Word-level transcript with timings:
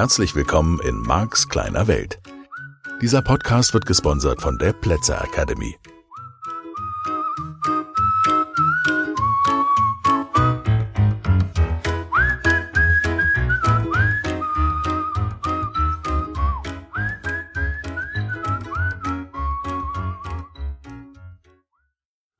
Herzlich 0.00 0.34
willkommen 0.34 0.80
in 0.80 1.02
Marks 1.02 1.50
kleiner 1.50 1.86
Welt. 1.86 2.22
Dieser 3.02 3.20
Podcast 3.20 3.74
wird 3.74 3.84
gesponsert 3.84 4.40
von 4.40 4.56
der 4.56 4.72
Plätzer 4.72 5.22
Academy. 5.22 5.76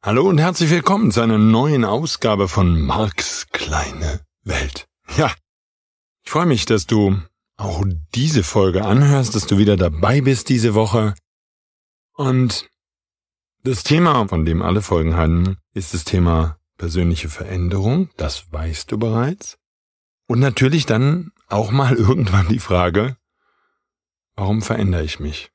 Hallo 0.03 0.31
und 0.31 0.39
herzlich 0.39 0.71
willkommen 0.71 1.13
zu 1.13 1.21
einer 1.21 1.37
neuen 1.37 1.85
Ausgabe 1.85 2.49
von 2.49 2.81
Marks 2.81 3.49
kleine 3.53 4.21
Welt. 4.45 4.87
Ja, 5.19 5.31
ich 6.25 6.31
freue 6.31 6.47
mich, 6.47 6.65
dass 6.65 6.87
du 6.87 7.21
auch 7.61 7.85
diese 8.15 8.43
Folge 8.43 8.85
anhörst, 8.85 9.35
dass 9.35 9.47
du 9.47 9.59
wieder 9.59 9.77
dabei 9.77 10.23
bist 10.23 10.49
diese 10.49 10.75
Woche. 10.75 11.15
Und 12.15 12.69
das 13.63 13.83
Thema, 13.83 14.27
von 14.29 14.45
dem 14.45 14.63
alle 14.63 14.83
Folgen 14.83 15.17
handeln, 15.17 15.59
ist 15.75 15.93
das 15.93 16.05
Thema 16.05 16.59
persönliche 16.79 17.29
Veränderung. 17.29 18.09
Das 18.17 18.51
weißt 18.51 18.91
du 18.91 18.99
bereits. 18.99 19.59
Und 20.27 20.41
natürlich 20.41 20.87
dann 20.87 21.33
auch 21.49 21.71
mal 21.71 21.95
irgendwann 21.97 22.49
die 22.49 22.59
Frage, 22.59 23.17
warum 24.37 24.63
verändere 24.63 25.05
ich 25.05 25.21
mich? 25.21 25.51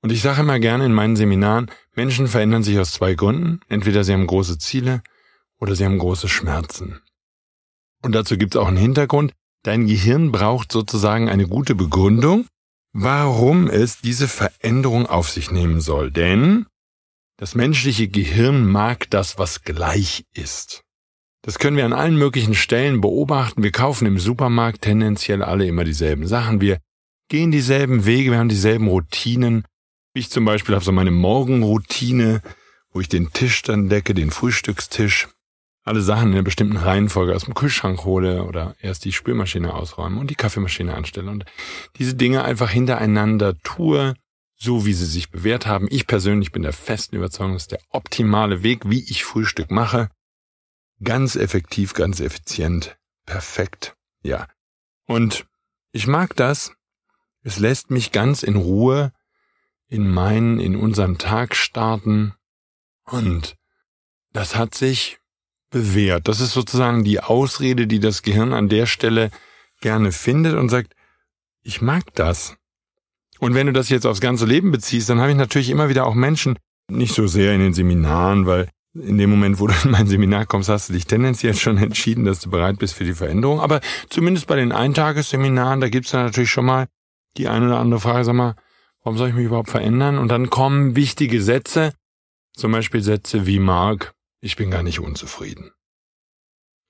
Und 0.00 0.12
ich 0.12 0.20
sage 0.22 0.42
immer 0.42 0.60
gerne 0.60 0.84
in 0.84 0.92
meinen 0.92 1.16
Seminaren, 1.16 1.70
Menschen 1.94 2.28
verändern 2.28 2.62
sich 2.62 2.78
aus 2.78 2.92
zwei 2.92 3.14
Gründen. 3.14 3.60
Entweder 3.68 4.04
sie 4.04 4.12
haben 4.12 4.26
große 4.26 4.58
Ziele 4.58 5.02
oder 5.58 5.74
sie 5.74 5.84
haben 5.84 5.98
große 5.98 6.28
Schmerzen. 6.28 7.00
Und 8.02 8.14
dazu 8.14 8.36
gibt 8.36 8.54
es 8.54 8.60
auch 8.60 8.68
einen 8.68 8.76
Hintergrund. 8.76 9.32
Dein 9.64 9.86
Gehirn 9.86 10.30
braucht 10.30 10.70
sozusagen 10.70 11.30
eine 11.30 11.48
gute 11.48 11.74
Begründung, 11.74 12.46
warum 12.92 13.68
es 13.68 13.98
diese 13.98 14.28
Veränderung 14.28 15.06
auf 15.06 15.30
sich 15.30 15.50
nehmen 15.50 15.80
soll. 15.80 16.10
Denn 16.10 16.66
das 17.38 17.54
menschliche 17.54 18.08
Gehirn 18.08 18.66
mag 18.66 19.08
das, 19.08 19.38
was 19.38 19.62
gleich 19.62 20.26
ist. 20.34 20.82
Das 21.42 21.58
können 21.58 21.78
wir 21.78 21.86
an 21.86 21.94
allen 21.94 22.16
möglichen 22.16 22.54
Stellen 22.54 23.00
beobachten. 23.00 23.62
Wir 23.62 23.72
kaufen 23.72 24.06
im 24.06 24.18
Supermarkt 24.18 24.82
tendenziell 24.82 25.42
alle 25.42 25.66
immer 25.66 25.84
dieselben 25.84 26.26
Sachen. 26.26 26.60
Wir 26.60 26.78
gehen 27.30 27.50
dieselben 27.50 28.04
Wege, 28.04 28.32
wir 28.32 28.38
haben 28.38 28.50
dieselben 28.50 28.88
Routinen. 28.88 29.64
Ich 30.12 30.30
zum 30.30 30.44
Beispiel 30.44 30.74
habe 30.74 30.84
so 30.84 30.92
meine 30.92 31.10
Morgenroutine, 31.10 32.42
wo 32.92 33.00
ich 33.00 33.08
den 33.08 33.32
Tisch 33.32 33.62
dann 33.62 33.88
decke, 33.88 34.12
den 34.12 34.30
Frühstückstisch, 34.30 35.28
alle 35.84 36.00
Sachen 36.00 36.28
in 36.28 36.34
einer 36.34 36.42
bestimmten 36.42 36.78
Reihenfolge 36.78 37.34
aus 37.34 37.44
dem 37.44 37.54
Kühlschrank 37.54 38.04
hole 38.04 38.44
oder 38.44 38.74
erst 38.80 39.04
die 39.04 39.12
Spülmaschine 39.12 39.74
ausräume 39.74 40.18
und 40.18 40.30
die 40.30 40.34
Kaffeemaschine 40.34 40.94
anstelle 40.94 41.30
und 41.30 41.44
diese 41.96 42.14
Dinge 42.14 42.42
einfach 42.42 42.70
hintereinander 42.70 43.58
tue, 43.60 44.14
so 44.56 44.86
wie 44.86 44.94
sie 44.94 45.06
sich 45.06 45.30
bewährt 45.30 45.66
haben. 45.66 45.86
Ich 45.90 46.06
persönlich 46.06 46.52
bin 46.52 46.62
der 46.62 46.72
festen 46.72 47.16
Überzeugung, 47.16 47.52
das 47.52 47.64
ist 47.64 47.72
der 47.72 47.82
optimale 47.90 48.62
Weg, 48.62 48.88
wie 48.88 49.04
ich 49.10 49.24
Frühstück 49.24 49.70
mache. 49.70 50.08
Ganz 51.02 51.36
effektiv, 51.36 51.92
ganz 51.92 52.20
effizient, 52.20 52.96
perfekt, 53.26 53.94
ja. 54.22 54.48
Und 55.06 55.46
ich 55.92 56.06
mag 56.06 56.34
das. 56.34 56.72
Es 57.42 57.58
lässt 57.58 57.90
mich 57.90 58.10
ganz 58.10 58.42
in 58.42 58.56
Ruhe 58.56 59.12
in 59.88 60.08
meinen, 60.08 60.60
in 60.60 60.76
unserem 60.76 61.18
Tag 61.18 61.54
starten. 61.54 62.34
Und 63.04 63.56
das 64.32 64.56
hat 64.56 64.74
sich 64.74 65.18
bewährt. 65.74 66.28
Das 66.28 66.40
ist 66.40 66.52
sozusagen 66.52 67.04
die 67.04 67.20
Ausrede, 67.20 67.86
die 67.86 68.00
das 68.00 68.22
Gehirn 68.22 68.52
an 68.52 68.68
der 68.68 68.86
Stelle 68.86 69.30
gerne 69.80 70.12
findet 70.12 70.54
und 70.54 70.70
sagt, 70.70 70.94
ich 71.62 71.82
mag 71.82 72.02
das. 72.14 72.56
Und 73.40 73.54
wenn 73.54 73.66
du 73.66 73.72
das 73.72 73.90
jetzt 73.90 74.06
aufs 74.06 74.20
ganze 74.20 74.46
Leben 74.46 74.70
beziehst, 74.70 75.10
dann 75.10 75.20
habe 75.20 75.30
ich 75.30 75.36
natürlich 75.36 75.70
immer 75.70 75.88
wieder 75.88 76.06
auch 76.06 76.14
Menschen, 76.14 76.58
nicht 76.90 77.14
so 77.14 77.26
sehr 77.26 77.54
in 77.54 77.60
den 77.60 77.74
Seminaren, 77.74 78.46
weil 78.46 78.68
in 78.94 79.18
dem 79.18 79.28
Moment, 79.28 79.60
wo 79.60 79.66
du 79.66 79.74
in 79.84 79.90
mein 79.90 80.06
Seminar 80.06 80.46
kommst, 80.46 80.68
hast 80.68 80.88
du 80.88 80.92
dich 80.94 81.06
tendenziell 81.06 81.54
schon 81.54 81.76
entschieden, 81.78 82.24
dass 82.24 82.40
du 82.40 82.48
bereit 82.48 82.78
bist 82.78 82.94
für 82.94 83.04
die 83.04 83.14
Veränderung. 83.14 83.60
Aber 83.60 83.80
zumindest 84.08 84.46
bei 84.46 84.56
den 84.56 84.72
Eintagesseminaren, 84.72 85.80
da 85.80 85.88
gibt's 85.88 86.12
dann 86.12 86.24
natürlich 86.24 86.50
schon 86.50 86.64
mal 86.64 86.86
die 87.36 87.48
eine 87.48 87.66
oder 87.66 87.78
andere 87.78 88.00
Frage, 88.00 88.24
sag 88.24 88.34
mal, 88.34 88.54
Warum 89.04 89.18
soll 89.18 89.28
ich 89.28 89.34
mich 89.34 89.44
überhaupt 89.44 89.68
verändern? 89.68 90.16
Und 90.16 90.28
dann 90.28 90.48
kommen 90.48 90.96
wichtige 90.96 91.42
Sätze, 91.42 91.92
zum 92.54 92.72
Beispiel 92.72 93.02
Sätze 93.02 93.46
wie 93.46 93.58
Mark, 93.58 94.14
ich 94.44 94.56
bin 94.56 94.70
gar 94.70 94.82
nicht 94.82 95.00
unzufrieden. 95.00 95.72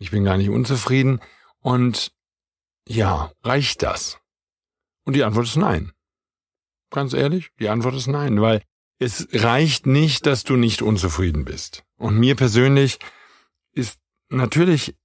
Ich 0.00 0.10
bin 0.10 0.24
gar 0.24 0.36
nicht 0.36 0.50
unzufrieden 0.50 1.20
und 1.60 2.12
ja, 2.88 3.30
reicht 3.44 3.82
das? 3.82 4.18
Und 5.04 5.14
die 5.14 5.22
Antwort 5.22 5.46
ist 5.46 5.56
nein. 5.56 5.92
Ganz 6.90 7.12
ehrlich, 7.12 7.50
die 7.60 7.68
Antwort 7.68 7.94
ist 7.94 8.08
nein, 8.08 8.40
weil 8.40 8.62
es 8.98 9.28
reicht 9.32 9.86
nicht, 9.86 10.26
dass 10.26 10.42
du 10.42 10.56
nicht 10.56 10.82
unzufrieden 10.82 11.44
bist. 11.44 11.84
Und 11.96 12.18
mir 12.18 12.34
persönlich 12.34 12.98
ist 13.72 14.00
natürlich 14.30 14.96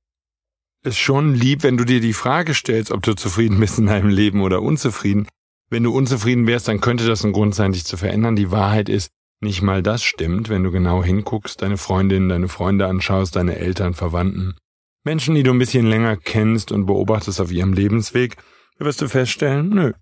es 0.81 0.97
schon 0.97 1.35
lieb, 1.35 1.61
wenn 1.61 1.77
du 1.77 1.85
dir 1.85 1.99
die 1.99 2.13
Frage 2.13 2.55
stellst, 2.55 2.89
ob 2.89 3.03
du 3.03 3.13
zufrieden 3.13 3.59
bist 3.59 3.77
in 3.77 3.85
deinem 3.85 4.09
Leben 4.09 4.41
oder 4.41 4.63
unzufrieden. 4.63 5.27
Wenn 5.69 5.83
du 5.83 5.95
unzufrieden 5.95 6.47
wärst, 6.47 6.67
dann 6.67 6.81
könnte 6.81 7.05
das 7.05 7.23
ein 7.23 7.31
Grund 7.31 7.53
sein, 7.53 7.73
dich 7.73 7.85
zu 7.85 7.95
verändern. 7.95 8.35
Die 8.35 8.49
Wahrheit 8.49 8.89
ist, 8.89 9.11
nicht 9.41 9.61
mal 9.61 9.81
das 9.81 10.03
stimmt, 10.03 10.49
wenn 10.49 10.63
du 10.63 10.71
genau 10.71 11.03
hinguckst, 11.03 11.61
deine 11.61 11.77
Freundin, 11.77 12.29
deine 12.29 12.47
Freunde 12.47 12.87
anschaust, 12.87 13.35
deine 13.35 13.55
Eltern, 13.57 13.93
Verwandten. 13.93 14.55
Menschen, 15.03 15.35
die 15.35 15.43
du 15.43 15.51
ein 15.51 15.59
bisschen 15.59 15.87
länger 15.87 16.17
kennst 16.17 16.71
und 16.71 16.85
beobachtest 16.85 17.39
auf 17.39 17.51
ihrem 17.51 17.73
Lebensweg, 17.73 18.35
wirst 18.77 19.01
du 19.01 19.07
feststellen, 19.07 19.69
nö. 19.69 19.93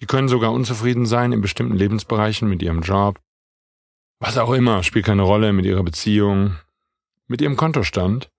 Die 0.00 0.06
können 0.06 0.28
sogar 0.28 0.52
unzufrieden 0.52 1.06
sein 1.06 1.32
in 1.32 1.40
bestimmten 1.40 1.76
Lebensbereichen 1.76 2.48
mit 2.48 2.62
ihrem 2.62 2.82
Job. 2.82 3.20
Was 4.20 4.38
auch 4.38 4.52
immer, 4.52 4.82
spielt 4.82 5.06
keine 5.06 5.22
Rolle 5.22 5.52
mit 5.52 5.66
ihrer 5.66 5.82
Beziehung, 5.82 6.56
mit 7.26 7.40
ihrem 7.40 7.56
Kontostand 7.56 8.30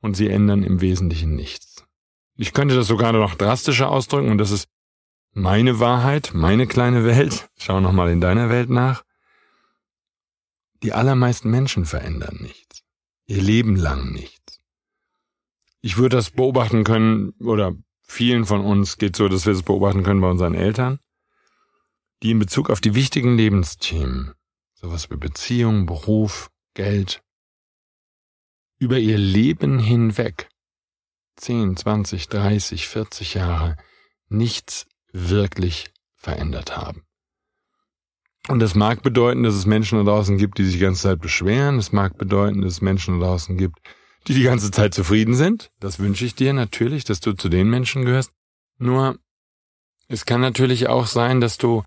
und 0.00 0.16
sie 0.16 0.28
ändern 0.28 0.62
im 0.62 0.80
Wesentlichen 0.80 1.34
nichts. 1.34 1.84
Ich 2.36 2.52
könnte 2.52 2.74
das 2.74 2.86
sogar 2.86 3.12
noch 3.12 3.34
drastischer 3.34 3.90
ausdrücken 3.90 4.30
und 4.30 4.38
das 4.38 4.50
ist 4.50 4.68
meine 5.32 5.80
Wahrheit, 5.80 6.32
meine 6.34 6.66
kleine 6.66 7.04
Welt, 7.04 7.48
schau 7.56 7.80
nochmal 7.80 8.10
in 8.10 8.20
deiner 8.20 8.50
Welt 8.50 8.70
nach. 8.70 9.04
Die 10.82 10.92
allermeisten 10.92 11.50
Menschen 11.50 11.84
verändern 11.84 12.38
nichts. 12.40 12.82
Ihr 13.26 13.42
Leben 13.42 13.76
lang 13.76 14.12
nichts. 14.12 14.58
Ich 15.80 15.96
würde 15.96 16.16
das 16.16 16.30
beobachten 16.30 16.84
können, 16.84 17.30
oder 17.40 17.74
vielen 18.02 18.44
von 18.44 18.60
uns 18.60 18.98
geht 18.98 19.16
so, 19.16 19.28
dass 19.28 19.46
wir 19.46 19.52
es 19.52 19.62
beobachten 19.62 20.02
können 20.02 20.20
bei 20.20 20.30
unseren 20.30 20.54
Eltern, 20.54 20.98
die 22.22 22.30
in 22.30 22.38
Bezug 22.38 22.70
auf 22.70 22.80
die 22.80 22.94
wichtigen 22.94 23.36
Lebensthemen, 23.36 24.34
sowas 24.74 25.10
wie 25.10 25.16
Beziehung, 25.16 25.86
Beruf, 25.86 26.50
Geld, 26.74 27.22
über 28.78 28.98
ihr 28.98 29.18
Leben 29.18 29.78
hinweg, 29.78 30.48
10, 31.36 31.76
20, 31.76 32.28
30, 32.28 32.88
40 32.88 33.34
Jahre, 33.34 33.76
nichts 34.28 34.86
wirklich 35.12 35.92
verändert 36.16 36.76
haben. 36.76 37.04
Und 38.48 38.58
das 38.58 38.74
mag 38.74 39.02
bedeuten, 39.02 39.44
dass 39.44 39.54
es 39.54 39.66
Menschen 39.66 39.98
da 39.98 40.04
draußen 40.04 40.36
gibt, 40.36 40.58
die 40.58 40.64
sich 40.64 40.74
die 40.74 40.80
ganze 40.80 41.02
Zeit 41.02 41.20
beschweren. 41.20 41.78
Es 41.78 41.92
mag 41.92 42.18
bedeuten, 42.18 42.62
dass 42.62 42.74
es 42.74 42.80
Menschen 42.80 43.20
da 43.20 43.26
draußen 43.26 43.56
gibt, 43.56 43.78
die 44.26 44.34
die 44.34 44.42
ganze 44.42 44.70
Zeit 44.70 44.94
zufrieden 44.94 45.34
sind. 45.34 45.70
Das 45.78 46.00
wünsche 46.00 46.24
ich 46.24 46.34
dir 46.34 46.52
natürlich, 46.52 47.04
dass 47.04 47.20
du 47.20 47.34
zu 47.34 47.48
den 47.48 47.70
Menschen 47.70 48.04
gehörst. 48.04 48.32
Nur, 48.78 49.18
es 50.08 50.26
kann 50.26 50.40
natürlich 50.40 50.88
auch 50.88 51.06
sein, 51.06 51.40
dass 51.40 51.56
du, 51.56 51.84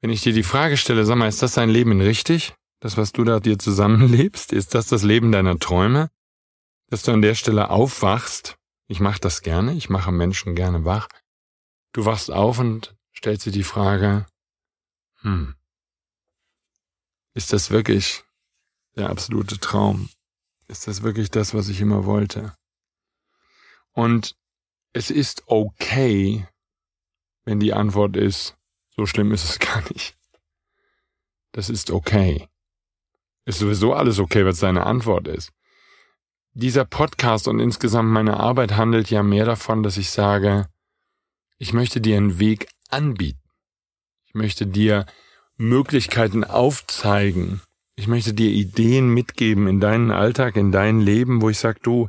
wenn 0.00 0.10
ich 0.10 0.22
dir 0.22 0.32
die 0.32 0.44
Frage 0.44 0.76
stelle, 0.76 1.04
sag 1.04 1.16
mal, 1.16 1.28
ist 1.28 1.42
das 1.42 1.54
dein 1.54 1.68
Leben 1.68 2.00
richtig? 2.00 2.54
Das, 2.80 2.96
was 2.96 3.10
du 3.10 3.24
da 3.24 3.40
dir 3.40 3.58
zusammenlebst? 3.58 4.52
Ist 4.52 4.74
das 4.74 4.86
das 4.86 5.02
Leben 5.02 5.32
deiner 5.32 5.58
Träume? 5.58 6.10
Dass 6.90 7.02
du 7.02 7.12
an 7.12 7.22
der 7.22 7.34
Stelle 7.34 7.70
aufwachst. 7.70 8.56
Ich 8.86 9.00
mache 9.00 9.20
das 9.20 9.42
gerne. 9.42 9.74
Ich 9.74 9.90
mache 9.90 10.12
Menschen 10.12 10.54
gerne 10.54 10.84
wach. 10.84 11.08
Du 11.92 12.04
wachst 12.04 12.30
auf 12.30 12.60
und 12.60 12.96
stellst 13.16 13.46
dir 13.46 13.52
die 13.52 13.64
Frage, 13.64 14.26
hm, 15.22 15.54
ist 17.34 17.52
das 17.52 17.70
wirklich 17.70 18.24
der 18.96 19.10
absolute 19.10 19.58
Traum? 19.58 20.08
Ist 20.66 20.86
das 20.86 21.02
wirklich 21.02 21.30
das, 21.30 21.54
was 21.54 21.68
ich 21.68 21.80
immer 21.80 22.04
wollte? 22.04 22.54
Und 23.92 24.36
es 24.92 25.10
ist 25.10 25.44
okay, 25.46 26.46
wenn 27.44 27.60
die 27.60 27.72
Antwort 27.72 28.16
ist, 28.16 28.56
so 28.96 29.06
schlimm 29.06 29.32
ist 29.32 29.44
es 29.44 29.58
gar 29.58 29.82
nicht. 29.92 30.16
Das 31.52 31.70
ist 31.70 31.90
okay. 31.90 32.48
Ist 33.46 33.60
sowieso 33.60 33.94
alles 33.94 34.18
okay, 34.18 34.44
was 34.44 34.58
deine 34.58 34.84
Antwort 34.84 35.26
ist. 35.28 35.52
Dieser 36.52 36.84
Podcast 36.84 37.48
und 37.48 37.60
insgesamt 37.60 38.10
meine 38.10 38.38
Arbeit 38.38 38.76
handelt 38.76 39.10
ja 39.10 39.22
mehr 39.22 39.44
davon, 39.44 39.82
dass 39.82 39.96
ich 39.96 40.10
sage, 40.10 40.68
ich 41.56 41.72
möchte 41.72 42.00
dir 42.00 42.16
einen 42.16 42.38
Weg 42.38 42.68
anbieten. 42.90 43.42
Ich 44.26 44.34
möchte 44.34 44.66
dir 44.66 45.06
Möglichkeiten 45.58 46.44
aufzeigen. 46.44 47.60
Ich 47.96 48.06
möchte 48.06 48.32
dir 48.32 48.50
Ideen 48.50 49.12
mitgeben 49.12 49.66
in 49.66 49.80
deinen 49.80 50.12
Alltag, 50.12 50.56
in 50.56 50.70
dein 50.70 51.00
Leben, 51.00 51.42
wo 51.42 51.50
ich 51.50 51.58
sag, 51.58 51.82
du, 51.82 52.08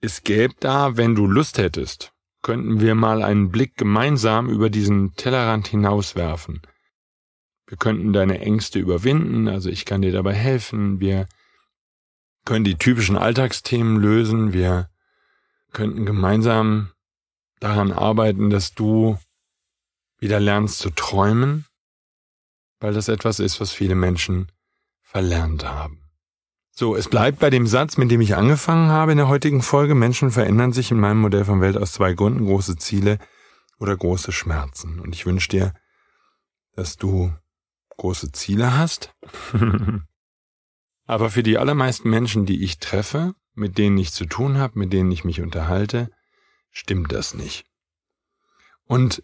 es 0.00 0.22
gäbe 0.22 0.54
da, 0.58 0.96
wenn 0.96 1.14
du 1.14 1.26
Lust 1.26 1.58
hättest, 1.58 2.12
könnten 2.42 2.80
wir 2.80 2.94
mal 2.94 3.22
einen 3.22 3.50
Blick 3.50 3.76
gemeinsam 3.76 4.48
über 4.48 4.70
diesen 4.70 5.14
Tellerrand 5.14 5.68
hinauswerfen. 5.68 6.62
Wir 7.66 7.76
könnten 7.76 8.14
deine 8.14 8.40
Ängste 8.40 8.78
überwinden, 8.78 9.46
also 9.46 9.68
ich 9.68 9.84
kann 9.84 10.00
dir 10.00 10.12
dabei 10.12 10.32
helfen, 10.32 11.00
wir 11.00 11.28
können 12.46 12.64
die 12.64 12.78
typischen 12.78 13.18
Alltagsthemen 13.18 13.98
lösen, 13.98 14.54
wir 14.54 14.88
könnten 15.72 16.06
gemeinsam 16.06 16.92
daran 17.60 17.92
arbeiten, 17.92 18.48
dass 18.48 18.72
du 18.72 19.18
wieder 20.18 20.40
lernst 20.40 20.78
zu 20.78 20.88
träumen, 20.88 21.66
weil 22.80 22.92
das 22.92 23.08
etwas 23.08 23.40
ist, 23.40 23.60
was 23.60 23.72
viele 23.72 23.94
Menschen 23.94 24.50
verlernt 25.02 25.64
haben. 25.64 26.08
So, 26.70 26.94
es 26.94 27.08
bleibt 27.08 27.40
bei 27.40 27.50
dem 27.50 27.66
Satz, 27.66 27.96
mit 27.96 28.10
dem 28.10 28.20
ich 28.20 28.36
angefangen 28.36 28.90
habe 28.90 29.10
in 29.12 29.18
der 29.18 29.26
heutigen 29.28 29.62
Folge. 29.62 29.96
Menschen 29.96 30.30
verändern 30.30 30.72
sich 30.72 30.92
in 30.92 31.00
meinem 31.00 31.20
Modell 31.20 31.44
von 31.44 31.60
Welt 31.60 31.76
aus 31.76 31.92
zwei 31.92 32.12
Gründen, 32.12 32.46
große 32.46 32.76
Ziele 32.76 33.18
oder 33.80 33.96
große 33.96 34.30
Schmerzen. 34.30 35.00
Und 35.00 35.14
ich 35.14 35.26
wünsche 35.26 35.48
dir, 35.48 35.74
dass 36.76 36.96
du 36.96 37.32
große 37.96 38.30
Ziele 38.30 38.78
hast. 38.78 39.12
Aber 41.04 41.30
für 41.30 41.42
die 41.42 41.58
allermeisten 41.58 42.10
Menschen, 42.10 42.46
die 42.46 42.62
ich 42.62 42.78
treffe, 42.78 43.34
mit 43.54 43.76
denen 43.76 43.98
ich 43.98 44.12
zu 44.12 44.24
tun 44.24 44.58
habe, 44.58 44.78
mit 44.78 44.92
denen 44.92 45.10
ich 45.10 45.24
mich 45.24 45.40
unterhalte, 45.40 46.10
stimmt 46.70 47.10
das 47.12 47.34
nicht. 47.34 47.64
Und 48.84 49.20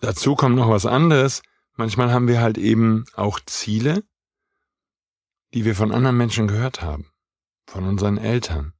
dazu 0.00 0.34
kommt 0.34 0.56
noch 0.56 0.68
was 0.68 0.86
anderes. 0.86 1.42
Manchmal 1.76 2.12
haben 2.12 2.28
wir 2.28 2.40
halt 2.40 2.58
eben 2.58 3.04
auch 3.14 3.40
Ziele, 3.46 4.04
die 5.54 5.64
wir 5.64 5.74
von 5.74 5.92
anderen 5.92 6.16
Menschen 6.16 6.48
gehört 6.48 6.82
haben, 6.82 7.10
von 7.66 7.84
unseren 7.84 8.18
Eltern, 8.18 8.74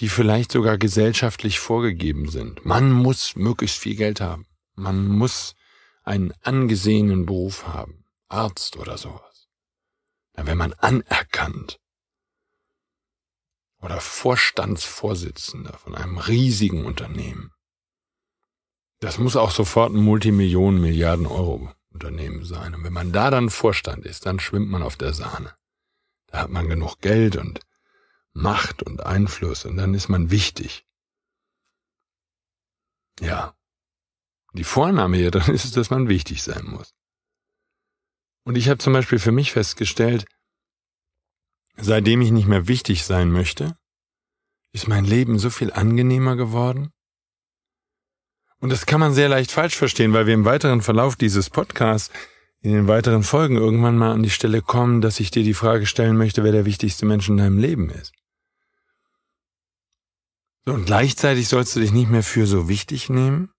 die 0.00 0.08
vielleicht 0.08 0.52
sogar 0.52 0.78
gesellschaftlich 0.78 1.58
vorgegeben 1.58 2.28
sind. 2.28 2.64
Man 2.64 2.92
muss 2.92 3.36
möglichst 3.36 3.78
viel 3.78 3.96
Geld 3.96 4.20
haben. 4.20 4.46
Man 4.74 5.06
muss 5.06 5.54
einen 6.02 6.32
angesehenen 6.42 7.26
Beruf 7.26 7.66
haben, 7.66 8.04
Arzt 8.28 8.76
oder 8.76 8.98
sowas. 8.98 9.48
Dann 10.34 10.46
wäre 10.46 10.56
man 10.56 10.72
anerkannt. 10.74 11.80
Oder 13.80 14.00
Vorstandsvorsitzender 14.00 15.78
von 15.78 15.94
einem 15.94 16.18
riesigen 16.18 16.84
Unternehmen. 16.84 17.53
Das 19.04 19.18
muss 19.18 19.36
auch 19.36 19.50
sofort 19.50 19.92
ein 19.92 20.02
Multimillionen, 20.02 20.80
Milliarden 20.80 21.26
Euro 21.26 21.70
Unternehmen 21.92 22.42
sein. 22.46 22.74
Und 22.74 22.84
wenn 22.84 22.92
man 22.94 23.12
da 23.12 23.30
dann 23.30 23.50
Vorstand 23.50 24.06
ist, 24.06 24.24
dann 24.24 24.40
schwimmt 24.40 24.70
man 24.70 24.82
auf 24.82 24.96
der 24.96 25.12
Sahne. 25.12 25.54
Da 26.28 26.38
hat 26.38 26.48
man 26.48 26.70
genug 26.70 27.00
Geld 27.00 27.36
und 27.36 27.60
Macht 28.32 28.82
und 28.82 29.04
Einfluss 29.04 29.66
und 29.66 29.76
dann 29.76 29.92
ist 29.92 30.08
man 30.08 30.30
wichtig. 30.30 30.86
Ja. 33.20 33.54
Die 34.54 34.64
Vorname 34.64 35.18
hier 35.18 35.30
drin 35.30 35.54
ist, 35.54 35.76
dass 35.76 35.90
man 35.90 36.08
wichtig 36.08 36.42
sein 36.42 36.64
muss. 36.64 36.94
Und 38.44 38.56
ich 38.56 38.70
habe 38.70 38.78
zum 38.78 38.94
Beispiel 38.94 39.18
für 39.18 39.32
mich 39.32 39.52
festgestellt, 39.52 40.24
seitdem 41.76 42.22
ich 42.22 42.30
nicht 42.30 42.48
mehr 42.48 42.68
wichtig 42.68 43.04
sein 43.04 43.30
möchte, 43.30 43.76
ist 44.72 44.88
mein 44.88 45.04
Leben 45.04 45.38
so 45.38 45.50
viel 45.50 45.74
angenehmer 45.74 46.36
geworden, 46.36 46.90
und 48.64 48.70
das 48.70 48.86
kann 48.86 48.98
man 48.98 49.12
sehr 49.12 49.28
leicht 49.28 49.52
falsch 49.52 49.76
verstehen, 49.76 50.14
weil 50.14 50.26
wir 50.26 50.32
im 50.32 50.46
weiteren 50.46 50.80
Verlauf 50.80 51.16
dieses 51.16 51.50
Podcasts 51.50 52.10
in 52.62 52.72
den 52.72 52.88
weiteren 52.88 53.22
Folgen 53.22 53.56
irgendwann 53.58 53.98
mal 53.98 54.10
an 54.10 54.22
die 54.22 54.30
Stelle 54.30 54.62
kommen, 54.62 55.02
dass 55.02 55.20
ich 55.20 55.30
dir 55.30 55.42
die 55.42 55.52
Frage 55.52 55.84
stellen 55.84 56.16
möchte, 56.16 56.44
wer 56.44 56.52
der 56.52 56.64
wichtigste 56.64 57.04
Mensch 57.04 57.28
in 57.28 57.36
deinem 57.36 57.58
Leben 57.58 57.90
ist. 57.90 58.14
So, 60.64 60.72
und 60.72 60.86
gleichzeitig 60.86 61.48
sollst 61.48 61.76
du 61.76 61.80
dich 61.80 61.92
nicht 61.92 62.08
mehr 62.08 62.22
für 62.22 62.46
so 62.46 62.66
wichtig 62.66 63.10
nehmen? 63.10 63.50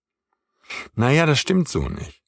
Naja, 0.96 1.24
das 1.24 1.38
stimmt 1.38 1.68
so 1.68 1.88
nicht. 1.88 2.20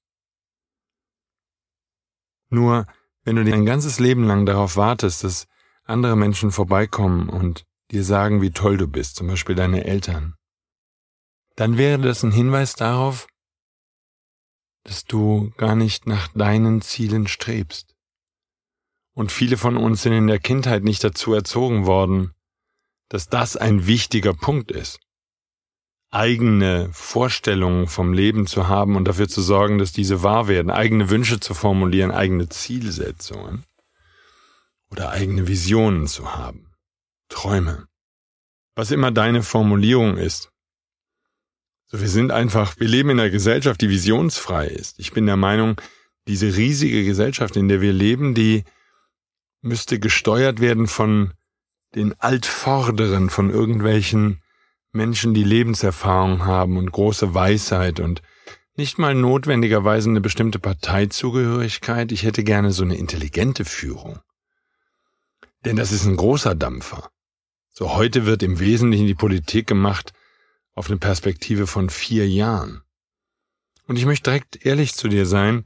Nur, 2.49 2.87
wenn 3.25 3.35
du 3.35 3.45
dein 3.45 3.67
ganzes 3.67 3.99
Leben 3.99 4.23
lang 4.23 4.47
darauf 4.47 4.77
wartest, 4.77 5.25
dass 5.25 5.49
andere 5.83 6.15
Menschen 6.15 6.53
vorbeikommen 6.53 7.29
und 7.29 7.65
dir 7.91 8.05
sagen, 8.05 8.41
wie 8.41 8.53
toll 8.53 8.77
du 8.77 8.87
bist, 8.87 9.17
zum 9.17 9.27
Beispiel 9.27 9.57
deine 9.57 9.85
Eltern, 9.85 10.38
dann 11.59 11.77
wäre 11.77 11.99
das 11.99 12.23
ein 12.23 12.31
Hinweis 12.31 12.75
darauf, 12.77 13.27
dass 14.85 15.05
du 15.05 15.51
gar 15.57 15.75
nicht 15.75 16.07
nach 16.07 16.29
deinen 16.29 16.83
Zielen 16.83 17.27
strebst. 17.27 17.97
Und 19.13 19.33
viele 19.33 19.57
von 19.57 19.77
uns 19.77 20.03
sind 20.03 20.13
in 20.13 20.29
der 20.29 20.39
Kindheit 20.39 20.85
nicht 20.85 21.03
dazu 21.03 21.35
erzogen 21.35 21.85
worden, 21.85 22.33
dass 23.09 23.29
das 23.29 23.57
ein 23.57 23.89
wichtiger 23.89 24.35
Punkt 24.35 24.71
ist. 24.71 25.01
Eigene 26.13 26.91
Vorstellungen 26.93 27.89
vom 27.89 28.13
Leben 28.13 28.47
zu 28.47 28.69
haben 28.69 28.95
und 28.95 29.07
dafür 29.07 29.29
zu 29.29 29.43
sorgen, 29.43 29.79
dass 29.79 29.91
diese 29.91 30.23
wahr 30.23 30.47
werden, 30.47 30.71
eigene 30.71 31.11
Wünsche 31.11 31.41
zu 31.41 31.55
formulieren, 31.55 32.13
eigene 32.13 32.49
Zielsetzungen 32.49 33.65
oder 34.93 35.11
eigene 35.11 35.49
Visionen 35.49 36.07
zu 36.07 36.37
haben, 36.37 36.73
Träume. 37.29 37.89
Was 38.77 38.93
immer 38.93 39.11
deine 39.11 39.43
Formulierung 39.43 40.19
ist, 40.19 40.53
so, 41.89 42.01
wir 42.01 42.09
sind 42.09 42.31
einfach, 42.31 42.79
wir 42.79 42.87
leben 42.87 43.11
in 43.11 43.19
einer 43.19 43.31
Gesellschaft, 43.31 43.81
die 43.81 43.89
visionsfrei 43.89 44.67
ist. 44.67 44.99
Ich 44.99 45.13
bin 45.13 45.25
der 45.25 45.37
Meinung, 45.37 45.81
diese 46.27 46.55
riesige 46.57 47.05
Gesellschaft, 47.05 47.57
in 47.57 47.69
der 47.69 47.81
wir 47.81 47.95
leben, 47.95 48.35
die 48.35 48.65
müsste 49.63 49.99
gesteuert 49.99 50.61
werden 50.61 50.87
von 50.87 51.33
den 51.95 52.15
Altvorderen, 52.21 53.31
von 53.31 53.49
irgendwelchen 53.49 54.43
Menschen, 54.93 55.33
die 55.33 55.45
Lebenserfahrung 55.45 56.45
haben 56.45 56.77
und 56.77 56.93
große 56.93 57.33
Weisheit 57.33 58.01
und 58.01 58.21
nicht 58.77 58.99
mal 58.99 59.15
notwendigerweise 59.15 60.11
eine 60.11 60.21
bestimmte 60.21 60.59
Parteizugehörigkeit. 60.59 62.13
Ich 62.13 62.23
hätte 62.23 62.45
gerne 62.45 62.71
so 62.71 62.85
eine 62.85 62.97
intelligente 62.97 63.65
Führung. 63.65 64.21
Denn 65.65 65.77
das 65.77 65.91
ist 65.91 66.05
ein 66.05 66.17
großer 66.17 66.55
Dampfer. 66.55 67.11
So 67.71 67.95
heute 67.95 68.27
wird 68.27 68.43
im 68.43 68.61
Wesentlichen 68.61 69.07
die 69.07 69.15
Politik 69.15 69.67
gemacht 69.67 70.13
auf 70.79 70.89
eine 70.89 70.99
Perspektive 70.99 71.67
von 71.67 71.91
vier 71.91 72.29
Jahren. 72.29 72.83
Und 73.87 73.97
ich 73.97 74.07
möchte 74.07 74.31
direkt 74.31 74.65
ehrlich 74.65 74.95
zu 74.95 75.09
dir 75.09 75.27
sein, 75.27 75.65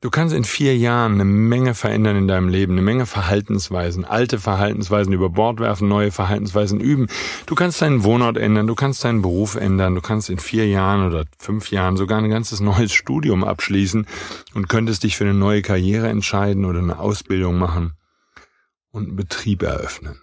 du 0.00 0.10
kannst 0.10 0.34
in 0.34 0.44
vier 0.44 0.76
Jahren 0.76 1.14
eine 1.14 1.24
Menge 1.24 1.74
verändern 1.74 2.16
in 2.16 2.28
deinem 2.28 2.48
Leben, 2.48 2.72
eine 2.72 2.82
Menge 2.82 3.06
Verhaltensweisen, 3.06 4.04
alte 4.04 4.38
Verhaltensweisen 4.38 5.12
über 5.12 5.28
Bord 5.28 5.60
werfen, 5.60 5.88
neue 5.88 6.12
Verhaltensweisen 6.12 6.78
üben. 6.78 7.08
Du 7.46 7.54
kannst 7.54 7.82
deinen 7.82 8.04
Wohnort 8.04 8.36
ändern, 8.38 8.66
du 8.66 8.74
kannst 8.74 9.02
deinen 9.02 9.22
Beruf 9.22 9.56
ändern, 9.56 9.94
du 9.94 10.00
kannst 10.00 10.30
in 10.30 10.38
vier 10.38 10.68
Jahren 10.68 11.06
oder 11.06 11.24
fünf 11.38 11.70
Jahren 11.70 11.96
sogar 11.96 12.18
ein 12.18 12.30
ganzes 12.30 12.60
neues 12.60 12.92
Studium 12.92 13.42
abschließen 13.42 14.06
und 14.54 14.68
könntest 14.68 15.02
dich 15.02 15.16
für 15.16 15.24
eine 15.24 15.34
neue 15.34 15.62
Karriere 15.62 16.08
entscheiden 16.08 16.64
oder 16.64 16.78
eine 16.78 16.98
Ausbildung 16.98 17.58
machen 17.58 17.94
und 18.92 19.08
einen 19.08 19.16
Betrieb 19.16 19.62
eröffnen. 19.62 20.20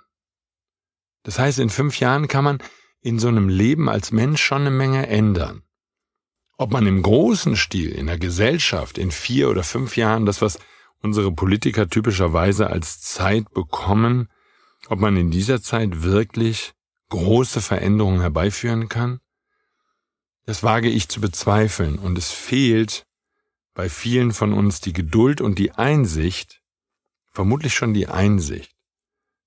Das 1.24 1.38
heißt, 1.38 1.60
in 1.60 1.70
fünf 1.70 2.00
Jahren 2.00 2.30
kann 2.30 2.46
man 2.46 2.60
in 3.02 3.20
so 3.20 3.28
einem 3.28 3.50
Leben 3.50 3.90
als 3.90 4.12
Mensch 4.12 4.42
schon 4.42 4.62
eine 4.62 4.72
Menge 4.72 5.08
ändern. 5.08 5.64
Ob 6.58 6.72
man 6.72 6.88
im 6.88 7.04
großen 7.04 7.56
Stil, 7.56 7.92
in 7.92 8.08
der 8.08 8.18
Gesellschaft, 8.18 8.98
in 8.98 9.12
vier 9.12 9.50
oder 9.50 9.64
fünf 9.64 9.96
Jahren 9.96 10.26
das, 10.26 10.42
was 10.42 10.60
unsere 11.02 11.32
Politiker 11.32 11.88
typischerweise 11.88 12.68
als 12.68 13.02
Zeit 13.02 13.52
bekommen, 13.52 14.30
ob 14.90 15.00
man 15.00 15.16
in 15.18 15.30
dieser 15.30 15.62
Zeit 15.62 16.02
wirklich 16.02 16.74
große 17.10 17.62
Veränderungen 17.62 18.22
herbeiführen 18.22 18.90
kann? 18.90 19.20
Das 20.46 20.64
wage 20.64 20.90
ich 20.90 21.10
zu 21.10 21.22
bezweifeln 21.22 22.00
und 22.00 22.18
es 22.18 22.32
fehlt 22.32 23.06
bei 23.74 23.90
vielen 23.90 24.34
von 24.34 24.54
uns 24.54 24.82
die 24.82 24.94
Geduld 24.94 25.40
und 25.40 25.60
die 25.60 25.74
Einsicht, 25.74 26.62
vermutlich 27.32 27.76
schon 27.76 27.94
die 27.94 28.08
Einsicht, 28.08 28.74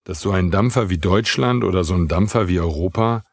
dass 0.05 0.21
so 0.21 0.31
ein 0.31 0.53
Dampfer 0.53 0.89
wie 0.89 0.99
Deutschland 0.99 1.65
oder 1.65 1.83
so 1.83 1.95
ein 1.95 2.07
Dampfer 2.07 2.47
wie 2.47 2.61
Europa 2.61 3.25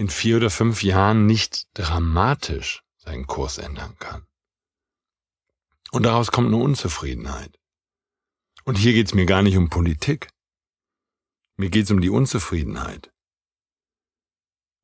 in 0.00 0.08
vier 0.08 0.38
oder 0.38 0.48
fünf 0.48 0.82
Jahren 0.82 1.26
nicht 1.26 1.66
dramatisch 1.74 2.82
seinen 2.96 3.26
Kurs 3.26 3.58
ändern 3.58 3.96
kann. 3.98 4.26
Und 5.90 6.04
daraus 6.04 6.32
kommt 6.32 6.46
eine 6.46 6.56
Unzufriedenheit. 6.56 7.58
Und 8.64 8.78
hier 8.78 8.94
geht's 8.94 9.12
mir 9.12 9.26
gar 9.26 9.42
nicht 9.42 9.58
um 9.58 9.68
Politik. 9.68 10.30
Mir 11.58 11.68
geht's 11.68 11.90
um 11.90 12.00
die 12.00 12.08
Unzufriedenheit. 12.08 13.12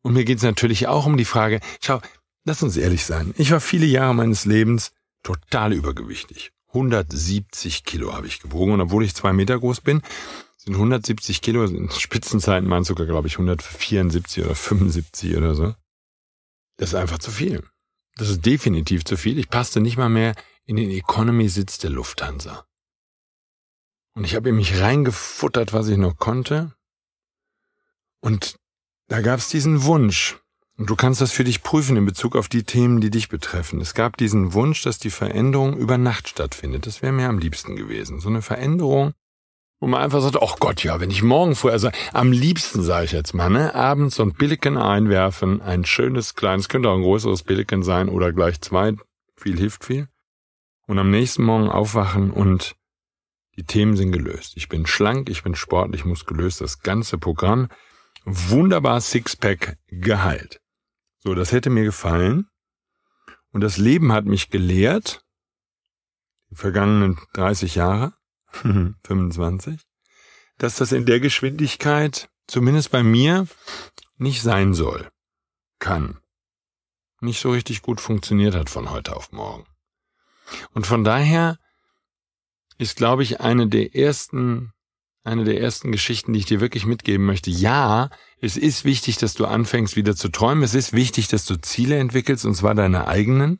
Und 0.02 0.12
mir 0.12 0.26
geht's 0.26 0.42
natürlich 0.42 0.86
auch 0.86 1.06
um 1.06 1.16
die 1.16 1.24
Frage, 1.24 1.60
schau, 1.80 2.02
lass 2.44 2.62
uns 2.62 2.76
ehrlich 2.76 3.06
sein. 3.06 3.32
Ich 3.38 3.50
war 3.50 3.60
viele 3.60 3.86
Jahre 3.86 4.14
meines 4.14 4.44
Lebens 4.44 4.92
total 5.22 5.72
übergewichtig. 5.72 6.52
170 6.68 7.84
Kilo 7.84 8.12
habe 8.12 8.26
ich 8.26 8.40
gewogen 8.40 8.72
und 8.72 8.82
obwohl 8.82 9.02
ich 9.02 9.14
zwei 9.14 9.32
Meter 9.32 9.58
groß 9.58 9.80
bin, 9.80 10.02
sind 10.66 10.74
170 10.74 11.40
Kilo, 11.42 11.64
in 11.64 11.88
Spitzenzeiten 11.90 12.68
waren 12.68 12.84
sogar, 12.84 13.06
glaube 13.06 13.28
ich, 13.28 13.34
174 13.34 14.44
oder 14.44 14.54
75 14.54 15.36
oder 15.36 15.54
so. 15.54 15.74
Das 16.76 16.90
ist 16.90 16.94
einfach 16.94 17.18
zu 17.18 17.30
viel. 17.30 17.62
Das 18.16 18.28
ist 18.28 18.44
definitiv 18.44 19.04
zu 19.04 19.16
viel. 19.16 19.38
Ich 19.38 19.48
passte 19.48 19.80
nicht 19.80 19.96
mal 19.96 20.08
mehr 20.08 20.34
in 20.64 20.76
den 20.76 20.90
Economy-Sitz 20.90 21.78
der 21.78 21.90
Lufthansa. 21.90 22.66
Und 24.14 24.24
ich 24.24 24.34
habe 24.34 24.48
in 24.48 24.56
mich 24.56 24.80
reingefuttert, 24.80 25.72
was 25.72 25.88
ich 25.88 25.98
noch 25.98 26.16
konnte. 26.16 26.74
Und 28.20 28.56
da 29.08 29.20
gab 29.20 29.38
es 29.38 29.48
diesen 29.48 29.84
Wunsch, 29.84 30.38
und 30.78 30.90
du 30.90 30.96
kannst 30.96 31.20
das 31.20 31.32
für 31.32 31.44
dich 31.44 31.62
prüfen 31.62 31.96
in 31.96 32.04
Bezug 32.04 32.36
auf 32.36 32.48
die 32.48 32.64
Themen, 32.64 33.00
die 33.00 33.10
dich 33.10 33.28
betreffen. 33.28 33.80
Es 33.80 33.94
gab 33.94 34.16
diesen 34.16 34.52
Wunsch, 34.52 34.82
dass 34.82 34.98
die 34.98 35.10
Veränderung 35.10 35.76
über 35.76 35.96
Nacht 35.96 36.28
stattfindet. 36.28 36.86
Das 36.86 37.00
wäre 37.00 37.12
mir 37.12 37.28
am 37.28 37.38
liebsten 37.38 37.76
gewesen. 37.76 38.20
So 38.20 38.28
eine 38.28 38.42
Veränderung, 38.42 39.14
wo 39.80 39.86
man 39.86 40.02
einfach 40.02 40.20
sagt, 40.20 40.38
ach 40.40 40.56
Gott, 40.58 40.82
ja, 40.82 41.00
wenn 41.00 41.10
ich 41.10 41.22
morgen 41.22 41.54
vorher, 41.54 41.74
also 41.74 41.90
am 42.12 42.32
liebsten 42.32 42.82
sage 42.82 43.04
ich 43.04 43.12
jetzt 43.12 43.34
mal, 43.34 43.50
ne, 43.50 43.74
abends 43.74 44.16
so 44.16 44.22
ein 44.22 44.32
Billiken 44.32 44.78
einwerfen, 44.78 45.60
ein 45.60 45.84
schönes 45.84 46.34
kleines, 46.34 46.68
könnte 46.68 46.88
auch 46.88 46.96
ein 46.96 47.02
größeres 47.02 47.42
Billiken 47.42 47.82
sein 47.82 48.08
oder 48.08 48.32
gleich 48.32 48.60
zwei, 48.60 48.94
viel 49.36 49.58
hilft 49.58 49.84
viel. 49.84 50.08
Und 50.86 50.98
am 50.98 51.10
nächsten 51.10 51.42
Morgen 51.42 51.68
aufwachen 51.68 52.30
und 52.30 52.76
die 53.56 53.64
Themen 53.64 53.96
sind 53.96 54.12
gelöst. 54.12 54.52
Ich 54.56 54.68
bin 54.68 54.86
schlank, 54.86 55.28
ich 55.28 55.42
bin 55.42 55.54
sportlich, 55.54 56.04
muskulös, 56.04 56.58
das 56.58 56.80
ganze 56.80 57.18
Programm. 57.18 57.68
Wunderbar 58.24 59.00
Sixpack 59.00 59.78
geheilt. 59.88 60.60
So, 61.20 61.34
das 61.34 61.52
hätte 61.52 61.70
mir 61.70 61.84
gefallen. 61.84 62.48
Und 63.52 63.62
das 63.62 63.78
Leben 63.78 64.12
hat 64.12 64.26
mich 64.26 64.50
gelehrt, 64.50 65.24
die 66.50 66.56
vergangenen 66.56 67.18
30 67.32 67.74
Jahre, 67.74 68.12
25, 69.04 69.80
dass 70.58 70.76
das 70.76 70.92
in 70.92 71.06
der 71.06 71.20
Geschwindigkeit, 71.20 72.28
zumindest 72.46 72.90
bei 72.90 73.02
mir, 73.02 73.46
nicht 74.16 74.42
sein 74.42 74.74
soll, 74.74 75.10
kann, 75.78 76.20
nicht 77.20 77.40
so 77.40 77.50
richtig 77.50 77.82
gut 77.82 78.00
funktioniert 78.00 78.54
hat 78.54 78.70
von 78.70 78.90
heute 78.90 79.16
auf 79.16 79.32
morgen. 79.32 79.66
Und 80.72 80.86
von 80.86 81.04
daher 81.04 81.58
ist, 82.78 82.96
glaube 82.96 83.22
ich, 83.22 83.40
eine 83.40 83.68
der 83.68 83.94
ersten 83.94 84.72
eine 85.26 85.44
der 85.44 85.60
ersten 85.60 85.90
Geschichten, 85.90 86.32
die 86.32 86.38
ich 86.38 86.46
dir 86.46 86.60
wirklich 86.60 86.86
mitgeben 86.86 87.26
möchte. 87.26 87.50
Ja, 87.50 88.10
es 88.40 88.56
ist 88.56 88.84
wichtig, 88.84 89.18
dass 89.18 89.34
du 89.34 89.44
anfängst 89.44 89.96
wieder 89.96 90.14
zu 90.14 90.28
träumen. 90.28 90.62
Es 90.62 90.74
ist 90.74 90.92
wichtig, 90.92 91.26
dass 91.26 91.44
du 91.44 91.60
Ziele 91.60 91.98
entwickelst, 91.98 92.44
und 92.44 92.54
zwar 92.54 92.76
deine 92.76 93.08
eigenen. 93.08 93.58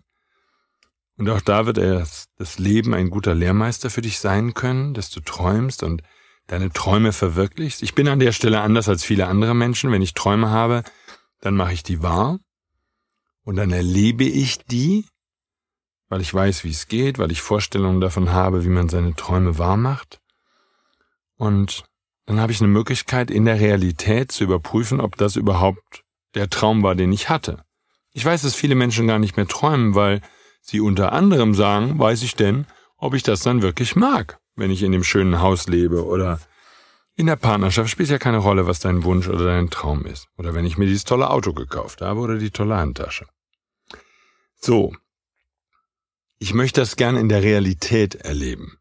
Und 1.18 1.30
auch 1.30 1.40
da 1.40 1.66
wird 1.66 1.78
erst 1.78 2.30
das 2.36 2.58
Leben 2.58 2.94
ein 2.94 3.10
guter 3.10 3.34
Lehrmeister 3.34 3.88
für 3.88 4.02
dich 4.02 4.18
sein 4.18 4.54
können, 4.54 4.92
dass 4.92 5.10
du 5.10 5.20
träumst 5.20 5.82
und 5.82 6.02
deine 6.46 6.70
Träume 6.70 7.12
verwirklichst. 7.12 7.82
Ich 7.82 7.94
bin 7.94 8.08
an 8.08 8.20
der 8.20 8.32
Stelle 8.32 8.60
anders 8.60 8.88
als 8.88 9.02
viele 9.02 9.26
andere 9.26 9.54
Menschen. 9.54 9.90
Wenn 9.90 10.02
ich 10.02 10.14
Träume 10.14 10.50
habe, 10.50 10.84
dann 11.40 11.56
mache 11.56 11.72
ich 11.72 11.82
die 11.82 12.02
wahr 12.02 12.38
und 13.44 13.56
dann 13.56 13.72
erlebe 13.72 14.24
ich 14.24 14.58
die, 14.66 15.06
weil 16.08 16.20
ich 16.20 16.32
weiß, 16.32 16.64
wie 16.64 16.70
es 16.70 16.88
geht, 16.88 17.18
weil 17.18 17.32
ich 17.32 17.42
Vorstellungen 17.42 18.00
davon 18.00 18.30
habe, 18.30 18.64
wie 18.64 18.70
man 18.70 18.88
seine 18.88 19.14
Träume 19.14 19.58
wahr 19.58 19.76
macht. 19.76 20.20
Und 21.36 21.84
dann 22.26 22.40
habe 22.40 22.52
ich 22.52 22.60
eine 22.60 22.68
Möglichkeit, 22.68 23.30
in 23.30 23.44
der 23.44 23.60
Realität 23.60 24.32
zu 24.32 24.44
überprüfen, 24.44 25.00
ob 25.00 25.16
das 25.16 25.36
überhaupt 25.36 26.04
der 26.34 26.50
Traum 26.50 26.82
war, 26.82 26.94
den 26.94 27.12
ich 27.12 27.28
hatte. 27.28 27.64
Ich 28.12 28.24
weiß, 28.24 28.42
dass 28.42 28.54
viele 28.54 28.74
Menschen 28.74 29.06
gar 29.06 29.18
nicht 29.18 29.36
mehr 29.36 29.46
träumen, 29.46 29.94
weil 29.94 30.20
sie 30.66 30.80
unter 30.80 31.12
anderem 31.12 31.54
sagen, 31.54 31.98
weiß 31.98 32.22
ich 32.22 32.34
denn, 32.34 32.66
ob 32.96 33.14
ich 33.14 33.22
das 33.22 33.40
dann 33.40 33.62
wirklich 33.62 33.96
mag, 33.96 34.38
wenn 34.56 34.70
ich 34.70 34.82
in 34.82 34.92
dem 34.92 35.04
schönen 35.04 35.40
Haus 35.40 35.68
lebe 35.68 36.04
oder 36.04 36.40
in 37.14 37.26
der 37.26 37.36
Partnerschaft 37.36 37.88
spielt 37.88 38.10
ja 38.10 38.18
keine 38.18 38.38
Rolle, 38.38 38.66
was 38.66 38.80
dein 38.80 39.04
Wunsch 39.04 39.28
oder 39.28 39.46
dein 39.46 39.70
Traum 39.70 40.04
ist. 40.04 40.28
Oder 40.36 40.52
wenn 40.52 40.66
ich 40.66 40.76
mir 40.76 40.86
dieses 40.86 41.04
tolle 41.04 41.30
Auto 41.30 41.54
gekauft 41.54 42.02
habe 42.02 42.20
oder 42.20 42.36
die 42.36 42.50
tolle 42.50 42.76
Handtasche. 42.76 43.26
So. 44.60 44.94
Ich 46.38 46.52
möchte 46.52 46.82
das 46.82 46.96
gern 46.96 47.16
in 47.16 47.30
der 47.30 47.42
Realität 47.42 48.16
erleben. 48.16 48.76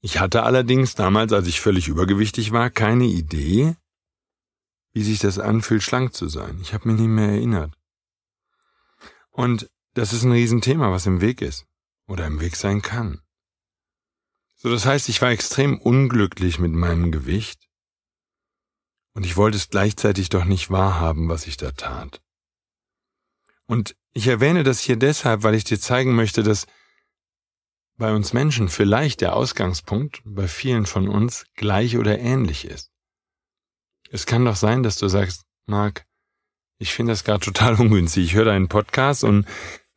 Ich 0.00 0.20
hatte 0.20 0.44
allerdings 0.44 0.94
damals, 0.94 1.32
als 1.32 1.48
ich 1.48 1.60
völlig 1.60 1.88
übergewichtig 1.88 2.52
war, 2.52 2.70
keine 2.70 3.06
Idee, 3.06 3.74
wie 4.92 5.02
sich 5.02 5.18
das 5.18 5.40
anfühlt, 5.40 5.82
schlank 5.82 6.14
zu 6.14 6.28
sein. 6.28 6.58
Ich 6.62 6.72
habe 6.72 6.88
mich 6.88 7.00
nicht 7.00 7.08
mehr 7.08 7.30
erinnert. 7.30 7.74
Und 9.30 9.68
das 9.96 10.12
ist 10.12 10.24
ein 10.24 10.32
Riesenthema, 10.32 10.92
was 10.92 11.06
im 11.06 11.22
Weg 11.22 11.40
ist 11.40 11.66
oder 12.06 12.26
im 12.26 12.38
Weg 12.40 12.56
sein 12.56 12.82
kann. 12.82 13.22
So, 14.56 14.70
das 14.70 14.84
heißt, 14.84 15.08
ich 15.08 15.22
war 15.22 15.30
extrem 15.30 15.78
unglücklich 15.78 16.58
mit 16.58 16.72
meinem 16.72 17.10
Gewicht 17.10 17.66
und 19.14 19.24
ich 19.24 19.38
wollte 19.38 19.56
es 19.56 19.70
gleichzeitig 19.70 20.28
doch 20.28 20.44
nicht 20.44 20.70
wahrhaben, 20.70 21.30
was 21.30 21.46
ich 21.46 21.56
da 21.56 21.72
tat. 21.72 22.20
Und 23.66 23.96
ich 24.12 24.26
erwähne 24.26 24.64
das 24.64 24.80
hier 24.80 24.96
deshalb, 24.96 25.42
weil 25.42 25.54
ich 25.54 25.64
dir 25.64 25.80
zeigen 25.80 26.14
möchte, 26.14 26.42
dass 26.42 26.66
bei 27.96 28.14
uns 28.14 28.34
Menschen 28.34 28.68
vielleicht 28.68 29.22
der 29.22 29.34
Ausgangspunkt 29.34 30.20
bei 30.26 30.46
vielen 30.46 30.84
von 30.84 31.08
uns 31.08 31.46
gleich 31.54 31.96
oder 31.96 32.18
ähnlich 32.18 32.66
ist. 32.66 32.90
Es 34.10 34.26
kann 34.26 34.44
doch 34.44 34.56
sein, 34.56 34.82
dass 34.82 34.98
du 34.98 35.08
sagst, 35.08 35.44
Marc, 35.64 36.04
ich 36.78 36.92
finde 36.92 37.12
das 37.12 37.24
gerade 37.24 37.44
total 37.44 37.74
ungünstig. 37.80 38.24
Ich 38.24 38.34
höre 38.34 38.44
deinen 38.44 38.68
Podcast 38.68 39.24
und 39.24 39.46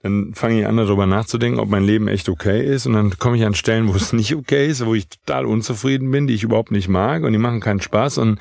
dann 0.02 0.34
fange 0.34 0.62
ich 0.62 0.66
an, 0.66 0.78
darüber 0.78 1.06
nachzudenken, 1.06 1.60
ob 1.60 1.70
mein 1.70 1.84
Leben 1.84 2.08
echt 2.08 2.30
okay 2.30 2.66
ist. 2.66 2.86
Und 2.86 2.94
dann 2.94 3.18
komme 3.18 3.38
ich 3.38 3.46
an 3.46 3.54
Stellen, 3.54 3.90
wo 3.90 3.96
es 3.96 4.14
nicht 4.14 4.36
okay 4.36 4.68
ist, 4.68 4.86
wo 4.86 4.96
ich 4.96 5.10
total 5.10 5.46
unzufrieden 5.46 6.10
bin, 6.12 6.28
die 6.28 6.36
ich 6.36 6.44
überhaupt 6.44 6.72
nicht 6.72 6.88
mag 6.88 7.24
und 7.24 7.34
die 7.34 7.38
machen 7.38 7.60
keinen 7.60 7.82
Spaß. 7.82 8.18
Und, 8.20 8.40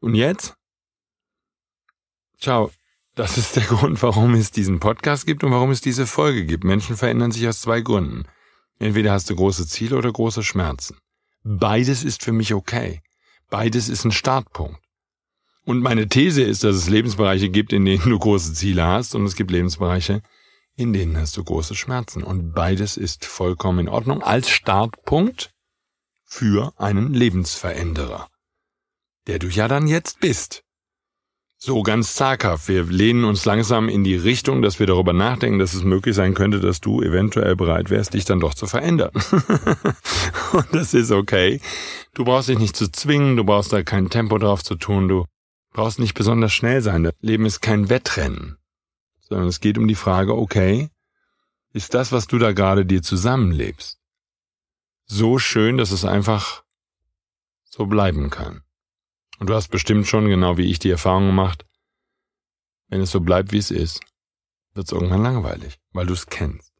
und 0.00 0.14
jetzt? 0.14 0.54
Ciao. 2.38 2.70
Das 3.14 3.38
ist 3.38 3.56
der 3.56 3.62
Grund, 3.68 4.02
warum 4.02 4.34
es 4.34 4.50
diesen 4.50 4.80
Podcast 4.80 5.26
gibt 5.26 5.44
und 5.44 5.50
warum 5.50 5.70
es 5.70 5.80
diese 5.80 6.06
Folge 6.06 6.44
gibt. 6.44 6.64
Menschen 6.64 6.96
verändern 6.96 7.32
sich 7.32 7.46
aus 7.48 7.60
zwei 7.60 7.80
Gründen. 7.80 8.24
Entweder 8.78 9.12
hast 9.12 9.28
du 9.28 9.36
große 9.36 9.66
Ziele 9.66 9.96
oder 9.96 10.10
große 10.10 10.42
Schmerzen. 10.42 10.96
Beides 11.42 12.04
ist 12.04 12.22
für 12.22 12.32
mich 12.32 12.54
okay. 12.54 13.00
Beides 13.50 13.88
ist 13.88 14.04
ein 14.04 14.12
Startpunkt. 14.12 14.78
Und 15.64 15.80
meine 15.80 16.08
These 16.08 16.42
ist, 16.42 16.64
dass 16.64 16.76
es 16.76 16.88
Lebensbereiche 16.88 17.48
gibt, 17.48 17.72
in 17.72 17.84
denen 17.84 18.02
du 18.02 18.18
große 18.18 18.54
Ziele 18.54 18.86
hast 18.86 19.14
und 19.14 19.24
es 19.24 19.36
gibt 19.36 19.50
Lebensbereiche, 19.50 20.22
in 20.80 20.94
denen 20.94 21.18
hast 21.18 21.36
du 21.36 21.44
große 21.44 21.74
Schmerzen. 21.74 22.22
Und 22.22 22.52
beides 22.54 22.96
ist 22.96 23.26
vollkommen 23.26 23.80
in 23.80 23.88
Ordnung 23.88 24.22
als 24.22 24.48
Startpunkt 24.48 25.50
für 26.24 26.72
einen 26.78 27.12
Lebensveränderer, 27.12 28.28
der 29.26 29.38
du 29.38 29.48
ja 29.48 29.68
dann 29.68 29.86
jetzt 29.86 30.20
bist. 30.20 30.62
So 31.58 31.82
ganz 31.82 32.14
zaghaft. 32.14 32.68
Wir 32.68 32.84
lehnen 32.84 33.24
uns 33.24 33.44
langsam 33.44 33.90
in 33.90 34.04
die 34.04 34.16
Richtung, 34.16 34.62
dass 34.62 34.78
wir 34.78 34.86
darüber 34.86 35.12
nachdenken, 35.12 35.58
dass 35.58 35.74
es 35.74 35.84
möglich 35.84 36.16
sein 36.16 36.32
könnte, 36.32 36.60
dass 36.60 36.80
du 36.80 37.02
eventuell 37.02 37.56
bereit 37.56 37.90
wärst, 37.90 38.14
dich 38.14 38.24
dann 38.24 38.40
doch 38.40 38.54
zu 38.54 38.66
verändern. 38.66 39.10
Und 40.52 40.66
das 40.72 40.94
ist 40.94 41.10
okay. 41.10 41.60
Du 42.14 42.24
brauchst 42.24 42.48
dich 42.48 42.58
nicht 42.58 42.74
zu 42.74 42.90
zwingen, 42.90 43.36
du 43.36 43.44
brauchst 43.44 43.74
da 43.74 43.82
kein 43.82 44.08
Tempo 44.08 44.38
drauf 44.38 44.64
zu 44.64 44.76
tun, 44.76 45.08
du 45.08 45.26
brauchst 45.74 45.98
nicht 45.98 46.14
besonders 46.14 46.54
schnell 46.54 46.80
sein. 46.80 47.04
Das 47.04 47.12
Leben 47.20 47.44
ist 47.44 47.60
kein 47.60 47.90
Wettrennen, 47.90 48.56
sondern 49.30 49.48
es 49.48 49.60
geht 49.60 49.78
um 49.78 49.88
die 49.88 49.94
Frage, 49.94 50.36
okay, 50.36 50.90
ist 51.72 51.94
das, 51.94 52.10
was 52.10 52.26
du 52.26 52.38
da 52.38 52.52
gerade 52.52 52.84
dir 52.84 53.00
zusammenlebst, 53.00 53.98
so 55.06 55.38
schön, 55.38 55.78
dass 55.78 55.92
es 55.92 56.04
einfach 56.04 56.64
so 57.64 57.86
bleiben 57.86 58.28
kann? 58.28 58.62
Und 59.38 59.48
du 59.48 59.54
hast 59.54 59.68
bestimmt 59.68 60.06
schon, 60.08 60.28
genau 60.28 60.58
wie 60.58 60.68
ich, 60.68 60.80
die 60.80 60.90
Erfahrung 60.90 61.26
gemacht, 61.26 61.64
wenn 62.88 63.00
es 63.00 63.12
so 63.12 63.20
bleibt, 63.20 63.52
wie 63.52 63.58
es 63.58 63.70
ist, 63.70 64.00
wird 64.74 64.86
es 64.86 64.92
irgendwann 64.92 65.22
langweilig, 65.22 65.78
weil 65.92 66.06
du 66.06 66.12
es 66.12 66.26
kennst. 66.26 66.72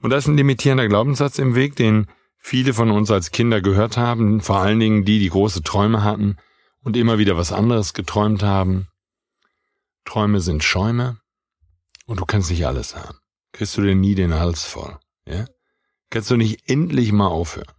Und 0.00 0.10
da 0.10 0.16
ist 0.16 0.26
ein 0.26 0.36
limitierender 0.36 0.88
Glaubenssatz 0.88 1.38
im 1.38 1.54
Weg, 1.54 1.76
den 1.76 2.08
viele 2.38 2.74
von 2.74 2.90
uns 2.90 3.08
als 3.12 3.30
Kinder 3.30 3.60
gehört 3.60 3.96
haben, 3.96 4.40
vor 4.40 4.56
allen 4.56 4.80
Dingen 4.80 5.04
die, 5.04 5.20
die 5.20 5.30
große 5.30 5.62
Träume 5.62 6.02
hatten 6.02 6.38
und 6.82 6.96
immer 6.96 7.18
wieder 7.18 7.36
was 7.36 7.52
anderes 7.52 7.94
geträumt 7.94 8.42
haben. 8.42 8.88
Träume 10.04 10.40
sind 10.40 10.64
Schäume 10.64 11.21
und 12.12 12.20
du 12.20 12.26
kannst 12.26 12.50
nicht 12.50 12.66
alles 12.66 12.94
haben. 12.94 13.16
Kriegst 13.52 13.74
du 13.78 13.80
dir 13.80 13.94
nie 13.94 14.14
den 14.14 14.34
Hals 14.34 14.64
voll, 14.64 14.98
ja? 15.26 15.46
Kannst 16.10 16.30
du 16.30 16.36
nicht 16.36 16.68
endlich 16.68 17.10
mal 17.10 17.28
aufhören. 17.28 17.72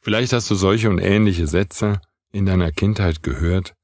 Vielleicht 0.00 0.32
hast 0.32 0.50
du 0.50 0.54
solche 0.54 0.88
und 0.88 1.00
ähnliche 1.00 1.46
Sätze, 1.46 2.00
in 2.32 2.46
deiner 2.46 2.72
Kindheit 2.72 3.22
gehört? 3.22 3.74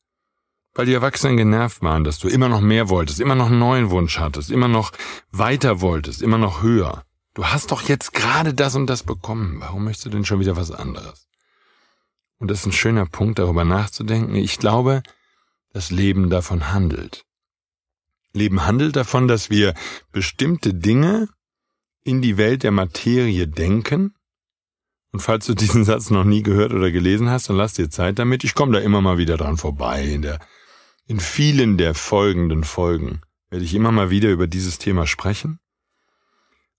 Weil 0.72 0.86
die 0.86 0.94
Erwachsenen 0.94 1.36
genervt 1.36 1.82
waren, 1.82 2.02
dass 2.02 2.18
du 2.18 2.28
immer 2.28 2.48
noch 2.48 2.62
mehr 2.62 2.88
wolltest, 2.88 3.20
immer 3.20 3.34
noch 3.34 3.48
einen 3.48 3.58
neuen 3.58 3.90
Wunsch 3.90 4.18
hattest, 4.18 4.50
immer 4.50 4.68
noch 4.68 4.92
weiter 5.32 5.82
wolltest, 5.82 6.22
immer 6.22 6.38
noch 6.38 6.62
höher. 6.62 7.04
Du 7.34 7.44
hast 7.44 7.72
doch 7.72 7.82
jetzt 7.82 8.14
gerade 8.14 8.54
das 8.54 8.74
und 8.74 8.86
das 8.86 9.02
bekommen. 9.02 9.60
Warum 9.60 9.84
möchtest 9.84 10.06
du 10.06 10.10
denn 10.10 10.24
schon 10.24 10.40
wieder 10.40 10.56
was 10.56 10.70
anderes? 10.70 11.28
Und 12.38 12.50
das 12.50 12.60
ist 12.60 12.66
ein 12.66 12.72
schöner 12.72 13.04
Punkt, 13.04 13.38
darüber 13.38 13.66
nachzudenken. 13.66 14.34
Ich 14.36 14.58
glaube, 14.58 15.02
das 15.74 15.90
Leben 15.90 16.30
davon 16.30 16.72
handelt. 16.72 17.26
Leben 18.36 18.66
handelt 18.66 18.94
davon, 18.96 19.26
dass 19.26 19.50
wir 19.50 19.74
bestimmte 20.12 20.74
Dinge 20.74 21.28
in 22.04 22.22
die 22.22 22.36
Welt 22.36 22.62
der 22.62 22.70
Materie 22.70 23.48
denken 23.48 24.14
und 25.16 25.20
falls 25.20 25.46
du 25.46 25.54
diesen 25.54 25.82
Satz 25.86 26.10
noch 26.10 26.24
nie 26.24 26.42
gehört 26.42 26.74
oder 26.74 26.90
gelesen 26.90 27.30
hast, 27.30 27.48
dann 27.48 27.56
lass 27.56 27.72
dir 27.72 27.88
Zeit 27.88 28.18
damit. 28.18 28.44
Ich 28.44 28.54
komme 28.54 28.72
da 28.72 28.80
immer 28.80 29.00
mal 29.00 29.16
wieder 29.16 29.38
dran 29.38 29.56
vorbei. 29.56 30.04
In, 30.04 30.20
der, 30.20 30.40
in 31.06 31.20
vielen 31.20 31.78
der 31.78 31.94
folgenden 31.94 32.64
Folgen 32.64 33.22
werde 33.48 33.64
ich 33.64 33.72
immer 33.72 33.92
mal 33.92 34.10
wieder 34.10 34.28
über 34.28 34.46
dieses 34.46 34.76
Thema 34.76 35.06
sprechen. 35.06 35.58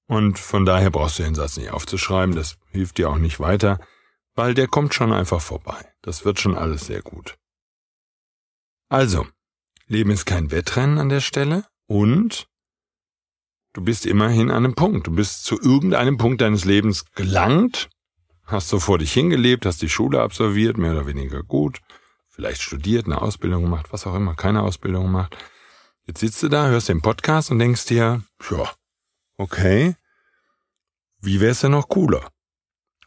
Und 0.06 0.38
von 0.38 0.68
daher 0.68 0.92
brauchst 0.92 1.18
du 1.18 1.24
den 1.24 1.34
Satz 1.34 1.58
nicht 1.58 1.72
aufzuschreiben, 1.72 2.36
das 2.36 2.60
hilft 2.70 3.00
dir 3.00 3.10
auch 3.10 3.18
nicht 3.18 3.40
weiter, 3.40 3.80
weil 4.36 4.54
der 4.54 4.68
kommt 4.68 4.94
schon 4.94 5.12
einfach 5.12 5.42
vorbei. 5.42 5.92
Das 6.04 6.24
wird 6.24 6.40
schon 6.40 6.56
alles 6.56 6.86
sehr 6.86 7.02
gut. 7.02 7.40
Also, 8.88 9.26
Leben 9.88 10.12
ist 10.12 10.26
kein 10.26 10.52
Wettrennen 10.52 10.98
an 10.98 11.10
der 11.10 11.22
Stelle 11.22 11.66
und 11.88 12.48
du 13.74 13.82
bist 13.82 14.06
immerhin 14.06 14.52
an 14.52 14.66
einem 14.66 14.76
Punkt. 14.76 15.08
Du 15.08 15.12
bist 15.12 15.46
zu 15.46 15.60
irgendeinem 15.60 16.18
Punkt 16.18 16.42
deines 16.42 16.66
Lebens 16.66 17.06
gelangt, 17.14 17.90
hast 18.44 18.68
so 18.68 18.80
vor 18.80 18.98
dich 18.98 19.14
hingelebt, 19.14 19.66
hast 19.66 19.82
die 19.82 19.90
Schule 19.90 20.22
absolviert, 20.22 20.78
mehr 20.78 20.92
oder 20.92 21.08
weniger 21.08 21.42
gut, 21.42 21.80
vielleicht 22.28 22.62
studiert, 22.62 23.06
eine 23.06 23.22
Ausbildung 23.22 23.64
gemacht, 23.64 23.88
was 23.92 24.06
auch 24.06 24.16
immer, 24.16 24.36
keine 24.36 24.62
Ausbildung 24.64 25.04
gemacht. 25.04 25.38
Jetzt 26.06 26.20
sitzt 26.20 26.44
du 26.44 26.50
da, 26.50 26.68
hörst 26.68 26.90
den 26.90 27.02
Podcast 27.02 27.50
und 27.52 27.60
denkst 27.60 27.86
dir, 27.86 28.24
ja, 28.52 28.72
okay, 29.38 29.96
wie 31.20 31.40
wär's 31.40 31.62
denn 31.62 31.72
noch 31.72 31.88
cooler? 31.88 32.30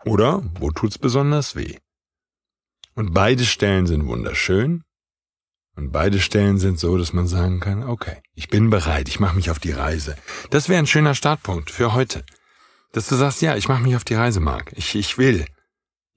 Oder 0.05 0.43
wo 0.59 0.71
tut's 0.71 0.99
besonders 0.99 1.57
weh? 1.57 1.79
Und 2.95 3.13
beide 3.13 3.45
Stellen 3.45 3.87
sind 3.87 4.07
wunderschön. 4.07 4.85
Und 5.81 5.93
beide 5.93 6.21
Stellen 6.21 6.59
sind 6.59 6.79
so, 6.79 6.99
dass 6.99 7.15
man 7.15 7.27
sagen 7.27 7.59
kann, 7.59 7.85
okay, 7.85 8.21
ich 8.35 8.51
bin 8.51 8.69
bereit, 8.69 9.09
ich 9.09 9.19
mache 9.19 9.35
mich 9.35 9.51
auf 9.51 9.59
die 9.59 9.73
Reise. 9.73 10.15
Das 10.51 10.69
wäre 10.69 10.79
ein 10.79 10.87
schöner 10.87 11.15
Startpunkt 11.15 11.71
für 11.71 11.95
heute. 11.95 12.23
Dass 12.93 13.09
du 13.09 13.15
sagst, 13.15 13.41
ja, 13.41 13.57
ich 13.57 13.67
mache 13.67 13.83
mich 13.83 13.97
auf 13.97 14.05
die 14.05 14.13
Reise, 14.13 14.41
Marc. 14.41 14.75
Ich, 14.77 14.95
ich 14.95 15.17
will. 15.17 15.47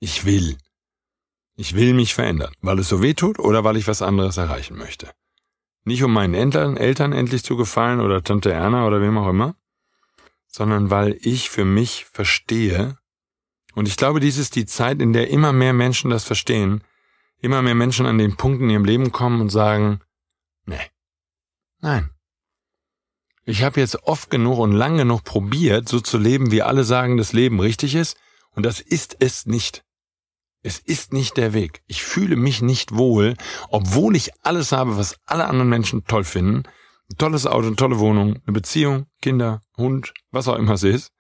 Ich 0.02 0.26
will. 0.26 0.58
Ich 1.56 1.76
will 1.76 1.94
mich 1.94 2.14
verändern, 2.14 2.52
weil 2.60 2.78
es 2.80 2.90
so 2.90 3.02
weh 3.02 3.14
tut 3.14 3.40
oder 3.40 3.64
weil 3.64 3.78
ich 3.78 3.88
was 3.88 4.02
anderes 4.02 4.36
erreichen 4.36 4.78
möchte. 4.78 5.12
Nicht 5.86 6.04
um 6.04 6.12
meinen 6.12 6.34
Eltern, 6.34 6.76
Eltern 6.76 7.14
endlich 7.14 7.46
zu 7.46 7.56
gefallen 7.56 8.02
oder 8.02 8.22
Tante 8.22 8.52
Erna 8.52 8.86
oder 8.86 9.00
wem 9.00 9.18
auch 9.18 9.30
immer, 9.30 9.56
sondern 10.46 10.90
weil 10.90 11.18
ich 11.22 11.50
für 11.50 11.64
mich 11.64 12.04
verstehe, 12.12 12.98
und 13.76 13.88
ich 13.88 13.96
glaube, 13.96 14.20
dies 14.20 14.38
ist 14.38 14.58
die 14.58 14.66
Zeit, 14.66 15.02
in 15.02 15.14
der 15.14 15.30
immer 15.30 15.54
mehr 15.54 15.72
Menschen 15.72 16.10
das 16.10 16.26
verstehen, 16.26 16.84
immer 17.44 17.62
mehr 17.62 17.76
Menschen 17.76 18.06
an 18.06 18.18
den 18.18 18.38
Punkt 18.38 18.62
in 18.62 18.70
ihrem 18.70 18.86
Leben 18.86 19.12
kommen 19.12 19.42
und 19.42 19.50
sagen, 19.50 20.00
nee, 20.66 20.90
nein. 21.80 22.10
Ich 23.46 23.64
habe 23.64 23.82
jetzt 23.82 24.04
oft 24.04 24.30
genug 24.30 24.58
und 24.60 24.72
lang 24.72 24.98
genug 24.98 25.26
probiert, 25.26 25.90
so 25.90 26.00
zu 26.00 26.18
leben, 26.18 26.52
wie 26.52 26.62
alle 26.62 26.86
sagen, 26.86 27.18
das 27.18 27.34
Leben 27.34 27.60
richtig 27.60 27.96
ist, 27.96 28.18
und 28.56 28.66
das 28.66 28.80
ist 28.80 29.18
es 29.20 29.46
nicht. 29.46 29.84
Es 30.62 30.80
ist 30.80 31.12
nicht 31.12 31.36
der 31.36 31.52
Weg. 31.52 31.84
Ich 31.88 32.04
fühle 32.04 32.38
mich 32.38 32.62
nicht 32.62 32.96
wohl, 32.96 33.36
obwohl 33.70 34.16
ich 34.16 34.32
alles 34.44 34.72
habe, 34.72 34.96
was 34.98 35.18
alle 35.26 35.46
anderen 35.46 35.68
Menschen 35.68 36.06
toll 36.06 36.24
finden. 36.24 36.64
Ein 37.12 37.18
tolles 37.18 37.46
Auto, 37.46 37.68
eine 37.68 37.76
tolle 37.76 38.00
Wohnung, 38.00 38.42
eine 38.46 38.54
Beziehung, 38.54 39.08
Kinder, 39.22 39.62
Hund, 39.76 40.14
was 40.32 40.48
auch 40.48 40.56
immer 40.56 40.74
es 40.74 40.84
ist. 40.84 41.12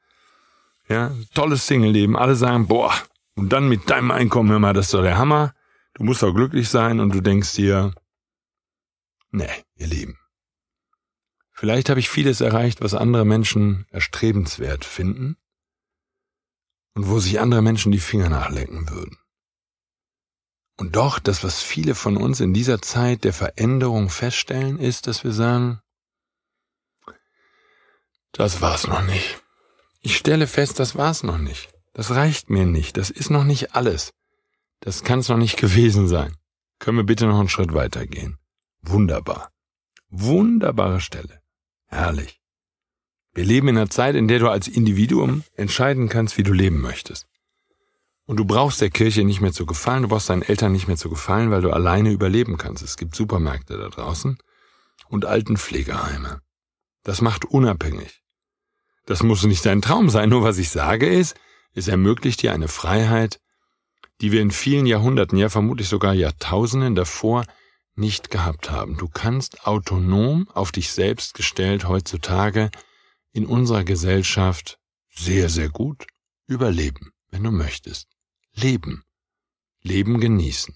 Ja, 0.88 1.12
tolles 1.34 1.68
Single-Leben. 1.68 2.16
Alle 2.16 2.36
sagen, 2.36 2.68
boah, 2.68 2.94
und 3.36 3.50
dann 3.52 3.68
mit 3.68 3.90
deinem 3.90 4.12
Einkommen, 4.12 4.50
hör 4.50 4.60
mal, 4.60 4.74
das 4.74 4.86
ist 4.86 4.94
doch 4.94 5.02
der 5.02 5.18
Hammer. 5.18 5.54
Du 5.94 6.04
musst 6.04 6.24
auch 6.24 6.34
glücklich 6.34 6.70
sein 6.70 7.00
und 7.00 7.14
du 7.14 7.22
denkst 7.22 7.54
dir, 7.54 7.94
nee, 9.32 9.64
ihr 9.76 9.88
Lieben. 9.88 10.18
Vielleicht 11.52 11.90
habe 11.90 12.00
ich 12.00 12.10
vieles 12.10 12.42
erreicht, 12.42 12.82
was 12.82 12.94
andere 12.94 13.26
Menschen 13.26 13.86
erstrebenswert 13.92 14.86
finden 14.86 15.38
und 16.96 17.08
wo 17.08 17.20
sich 17.20 17.40
andere 17.40 17.62
Menschen 17.62 17.92
die 17.92 18.00
Finger 18.00 18.30
nachlenken 18.30 18.90
würden. 18.90 19.18
Und 20.78 20.96
doch, 20.96 21.20
das, 21.20 21.44
was 21.44 21.62
viele 21.62 21.94
von 21.94 22.18
uns 22.18 22.40
in 22.40 22.54
dieser 22.54 22.82
Zeit 22.82 23.24
der 23.24 23.34
Veränderung 23.34 24.10
feststellen, 24.10 24.80
ist, 24.80 25.06
dass 25.06 25.24
wir 25.24 25.32
sagen, 25.32 25.80
das 28.32 28.62
war's 28.62 28.88
noch 28.88 29.04
nicht. 29.04 29.44
Ich 30.02 30.18
stelle 30.18 30.48
fest, 30.48 30.80
das 30.80 30.96
war's 30.96 31.22
noch 31.22 31.38
nicht. 31.38 31.72
Das 31.94 32.10
reicht 32.12 32.50
mir 32.50 32.66
nicht. 32.66 32.98
Das 32.98 33.12
ist 33.12 33.30
noch 33.30 33.44
nicht 33.44 33.76
alles. 33.76 34.12
Das 34.84 35.04
kann's 35.04 35.30
noch 35.30 35.38
nicht 35.38 35.58
gewesen 35.66 36.08
sein. 36.08 36.36
Können 36.80 36.98
wir 36.98 37.06
bitte 37.06 37.26
noch 37.26 37.40
einen 37.40 37.50
Schritt 37.50 37.74
weitergehen? 37.74 38.38
Wunderbar. 38.82 39.52
Wunderbare 40.10 41.00
Stelle. 41.00 41.42
Herrlich. 41.88 42.42
Wir 43.34 43.46
leben 43.46 43.70
in 43.70 43.78
einer 43.78 43.90
Zeit, 43.90 44.16
in 44.16 44.28
der 44.28 44.40
du 44.40 44.50
als 44.50 44.68
Individuum 44.68 45.44
entscheiden 45.56 46.10
kannst, 46.10 46.38
wie 46.38 46.44
du 46.44 46.54
leben 46.54 46.82
möchtest. 46.82 47.26
Und 48.26 48.38
du 48.38 48.46
brauchst 48.46 48.80
der 48.82 48.90
Kirche 48.90 49.24
nicht 49.24 49.42
mehr 49.42 49.54
zu 49.54 49.66
gefallen, 49.66 50.04
du 50.04 50.10
brauchst 50.10 50.30
deinen 50.30 50.44
Eltern 50.44 50.72
nicht 50.72 50.88
mehr 50.88 50.98
zu 50.98 51.10
gefallen, 51.10 51.50
weil 51.50 51.62
du 51.62 51.72
alleine 51.72 52.12
überleben 52.12 52.58
kannst. 52.58 52.84
Es 52.84 52.98
gibt 52.98 53.16
Supermärkte 53.16 53.78
da 53.78 53.90
draußen 53.90 54.38
und 55.10 55.26
Altenpflegeheime. 55.26 56.42
Das 57.04 57.22
macht 57.22 57.46
unabhängig. 57.46 58.22
Das 59.06 59.24
muss 59.24 59.44
nicht 59.44 59.66
dein 59.66 59.82
Traum 59.82 60.10
sein, 60.10 60.30
nur 60.30 60.44
was 60.44 60.58
ich 60.58 60.70
sage 60.70 61.08
ist, 61.08 61.36
es 61.74 61.88
ermöglicht 61.88 62.42
dir 62.42 62.54
eine 62.54 62.68
Freiheit, 62.68 63.40
die 64.22 64.32
wir 64.32 64.42
in 64.42 64.52
vielen 64.52 64.86
Jahrhunderten, 64.86 65.38
ja 65.38 65.50
vermutlich 65.50 65.88
sogar 65.88 66.14
Jahrtausenden 66.14 66.96
davor 66.96 67.46
nicht 67.96 68.32
gehabt 68.32 68.72
haben. 68.72 68.98
Du 68.98 69.08
kannst 69.08 69.68
autonom 69.68 70.48
auf 70.54 70.72
dich 70.72 70.92
selbst 70.92 71.34
gestellt 71.34 71.88
heutzutage 71.88 72.72
in 73.32 73.46
unserer 73.46 73.84
Gesellschaft 73.84 74.80
sehr, 75.16 75.50
sehr 75.50 75.70
gut 75.70 76.08
überleben, 76.48 77.12
wenn 77.30 77.44
du 77.44 77.52
möchtest. 77.52 78.08
Leben. 78.54 79.04
Leben 79.82 80.20
genießen. 80.20 80.76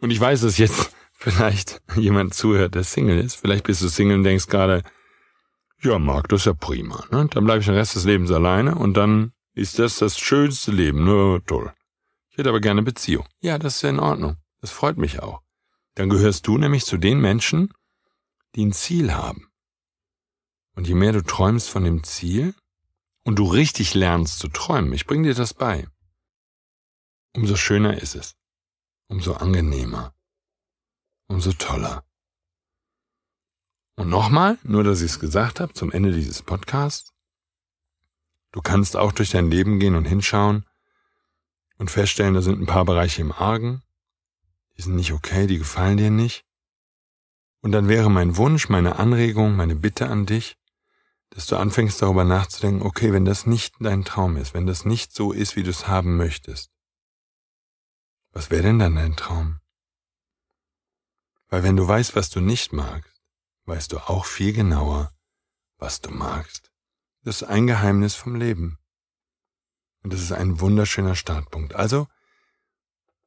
Und 0.00 0.10
ich 0.10 0.20
weiß, 0.20 0.40
dass 0.42 0.58
jetzt 0.58 0.94
vielleicht 1.12 1.80
jemand 1.96 2.34
zuhört, 2.34 2.74
der 2.74 2.84
Single 2.84 3.18
ist. 3.18 3.36
Vielleicht 3.36 3.64
bist 3.64 3.82
du 3.82 3.88
Single 3.88 4.18
und 4.18 4.24
denkst 4.24 4.46
gerade, 4.46 4.82
ja, 5.82 5.98
Marc, 5.98 6.28
das 6.28 6.42
ist 6.42 6.46
ja 6.46 6.54
prima. 6.54 7.04
Ne? 7.10 7.28
Dann 7.30 7.44
bleibe 7.44 7.60
ich 7.60 7.66
den 7.66 7.74
Rest 7.74 7.94
des 7.94 8.04
Lebens 8.04 8.30
alleine 8.30 8.74
und 8.74 8.94
dann 8.94 9.32
ist 9.54 9.78
das 9.78 9.98
das 9.98 10.18
schönste 10.18 10.72
Leben. 10.72 11.04
Nur 11.04 11.44
toll. 11.44 11.72
Ich 12.36 12.38
hätte 12.38 12.50
aber 12.50 12.60
gerne 12.60 12.82
Beziehung. 12.82 13.26
Ja, 13.40 13.58
das 13.58 13.76
ist 13.76 13.82
ja 13.82 13.88
in 13.88 13.98
Ordnung. 13.98 14.36
Das 14.60 14.70
freut 14.70 14.98
mich 14.98 15.22
auch. 15.22 15.40
Dann 15.94 16.10
gehörst 16.10 16.46
du 16.46 16.58
nämlich 16.58 16.84
zu 16.84 16.98
den 16.98 17.18
Menschen, 17.18 17.72
die 18.54 18.66
ein 18.66 18.74
Ziel 18.74 19.14
haben. 19.14 19.50
Und 20.74 20.86
je 20.86 20.94
mehr 20.94 21.12
du 21.12 21.22
träumst 21.22 21.70
von 21.70 21.84
dem 21.84 22.04
Ziel 22.04 22.54
und 23.24 23.38
du 23.38 23.46
richtig 23.46 23.94
lernst 23.94 24.38
zu 24.38 24.48
träumen, 24.48 24.92
ich 24.92 25.06
bring 25.06 25.22
dir 25.22 25.32
das 25.32 25.54
bei, 25.54 25.88
umso 27.34 27.56
schöner 27.56 28.02
ist 28.02 28.14
es, 28.14 28.36
umso 29.08 29.32
angenehmer, 29.32 30.14
umso 31.28 31.54
toller. 31.54 32.04
Und 33.94 34.10
nochmal, 34.10 34.58
nur 34.62 34.84
dass 34.84 35.00
ich 35.00 35.12
es 35.12 35.20
gesagt 35.20 35.58
habe, 35.58 35.72
zum 35.72 35.90
Ende 35.90 36.12
dieses 36.12 36.42
Podcasts, 36.42 37.14
du 38.52 38.60
kannst 38.60 38.94
auch 38.94 39.12
durch 39.12 39.30
dein 39.30 39.50
Leben 39.50 39.80
gehen 39.80 39.94
und 39.94 40.04
hinschauen 40.04 40.66
und 41.78 41.90
feststellen, 41.90 42.34
da 42.34 42.42
sind 42.42 42.60
ein 42.60 42.66
paar 42.66 42.84
Bereiche 42.84 43.20
im 43.20 43.32
Argen, 43.32 43.82
die 44.76 44.82
sind 44.82 44.96
nicht 44.96 45.12
okay, 45.12 45.46
die 45.46 45.58
gefallen 45.58 45.96
dir 45.96 46.10
nicht. 46.10 46.44
Und 47.60 47.72
dann 47.72 47.88
wäre 47.88 48.10
mein 48.10 48.36
Wunsch, 48.36 48.68
meine 48.68 48.96
Anregung, 48.96 49.56
meine 49.56 49.76
Bitte 49.76 50.08
an 50.08 50.26
dich, 50.26 50.56
dass 51.30 51.46
du 51.46 51.56
anfängst 51.56 52.00
darüber 52.00 52.24
nachzudenken, 52.24 52.86
okay, 52.86 53.12
wenn 53.12 53.24
das 53.24 53.46
nicht 53.46 53.74
dein 53.80 54.04
Traum 54.04 54.36
ist, 54.36 54.54
wenn 54.54 54.66
das 54.66 54.84
nicht 54.84 55.12
so 55.12 55.32
ist, 55.32 55.56
wie 55.56 55.62
du 55.62 55.70
es 55.70 55.88
haben 55.88 56.16
möchtest, 56.16 56.70
was 58.32 58.50
wäre 58.50 58.62
denn 58.62 58.78
dann 58.78 58.94
dein 58.94 59.16
Traum? 59.16 59.60
Weil 61.48 61.62
wenn 61.62 61.76
du 61.76 61.86
weißt, 61.86 62.16
was 62.16 62.30
du 62.30 62.40
nicht 62.40 62.72
magst, 62.72 63.22
weißt 63.64 63.92
du 63.92 63.98
auch 63.98 64.24
viel 64.24 64.52
genauer, 64.52 65.12
was 65.78 66.00
du 66.00 66.10
magst. 66.10 66.70
Das 67.22 67.42
ist 67.42 67.48
ein 67.48 67.66
Geheimnis 67.66 68.14
vom 68.14 68.34
Leben. 68.34 68.78
Und 70.06 70.12
das 70.12 70.20
ist 70.20 70.30
ein 70.30 70.60
wunderschöner 70.60 71.16
Startpunkt. 71.16 71.74
Also, 71.74 72.06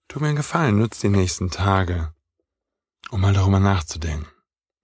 tu 0.08 0.22
mir 0.22 0.28
einen 0.28 0.38
Gefallen, 0.38 0.78
nutz 0.78 1.02
die 1.02 1.10
nächsten 1.10 1.52
Tage, 1.52 2.14
um 3.10 3.20
mal 3.20 3.34
darüber 3.34 3.60
nachzudenken. 3.60 4.32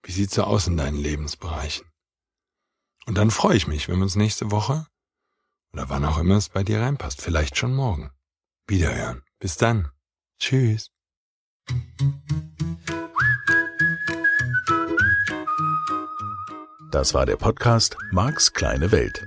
Wie 0.02 0.12
sieht's 0.12 0.34
so 0.34 0.44
aus 0.44 0.66
in 0.66 0.76
deinen 0.76 0.98
Lebensbereichen? 0.98 1.86
Und 3.06 3.16
dann 3.16 3.30
freue 3.30 3.56
ich 3.56 3.66
mich, 3.66 3.88
wenn 3.88 3.96
wir 3.96 4.02
uns 4.02 4.14
nächste 4.14 4.50
Woche 4.50 4.86
oder 5.72 5.88
wann 5.88 6.04
auch 6.04 6.18
immer 6.18 6.36
es 6.36 6.50
bei 6.50 6.62
dir 6.62 6.82
reinpasst, 6.82 7.22
vielleicht 7.22 7.56
schon 7.56 7.74
morgen, 7.74 8.10
wiederhören. 8.66 9.22
Bis 9.38 9.56
dann. 9.56 9.90
Tschüss. 10.38 10.90
Das 16.90 17.14
war 17.14 17.24
der 17.24 17.36
Podcast 17.36 17.96
Marks 18.12 18.52
kleine 18.52 18.92
Welt. 18.92 19.26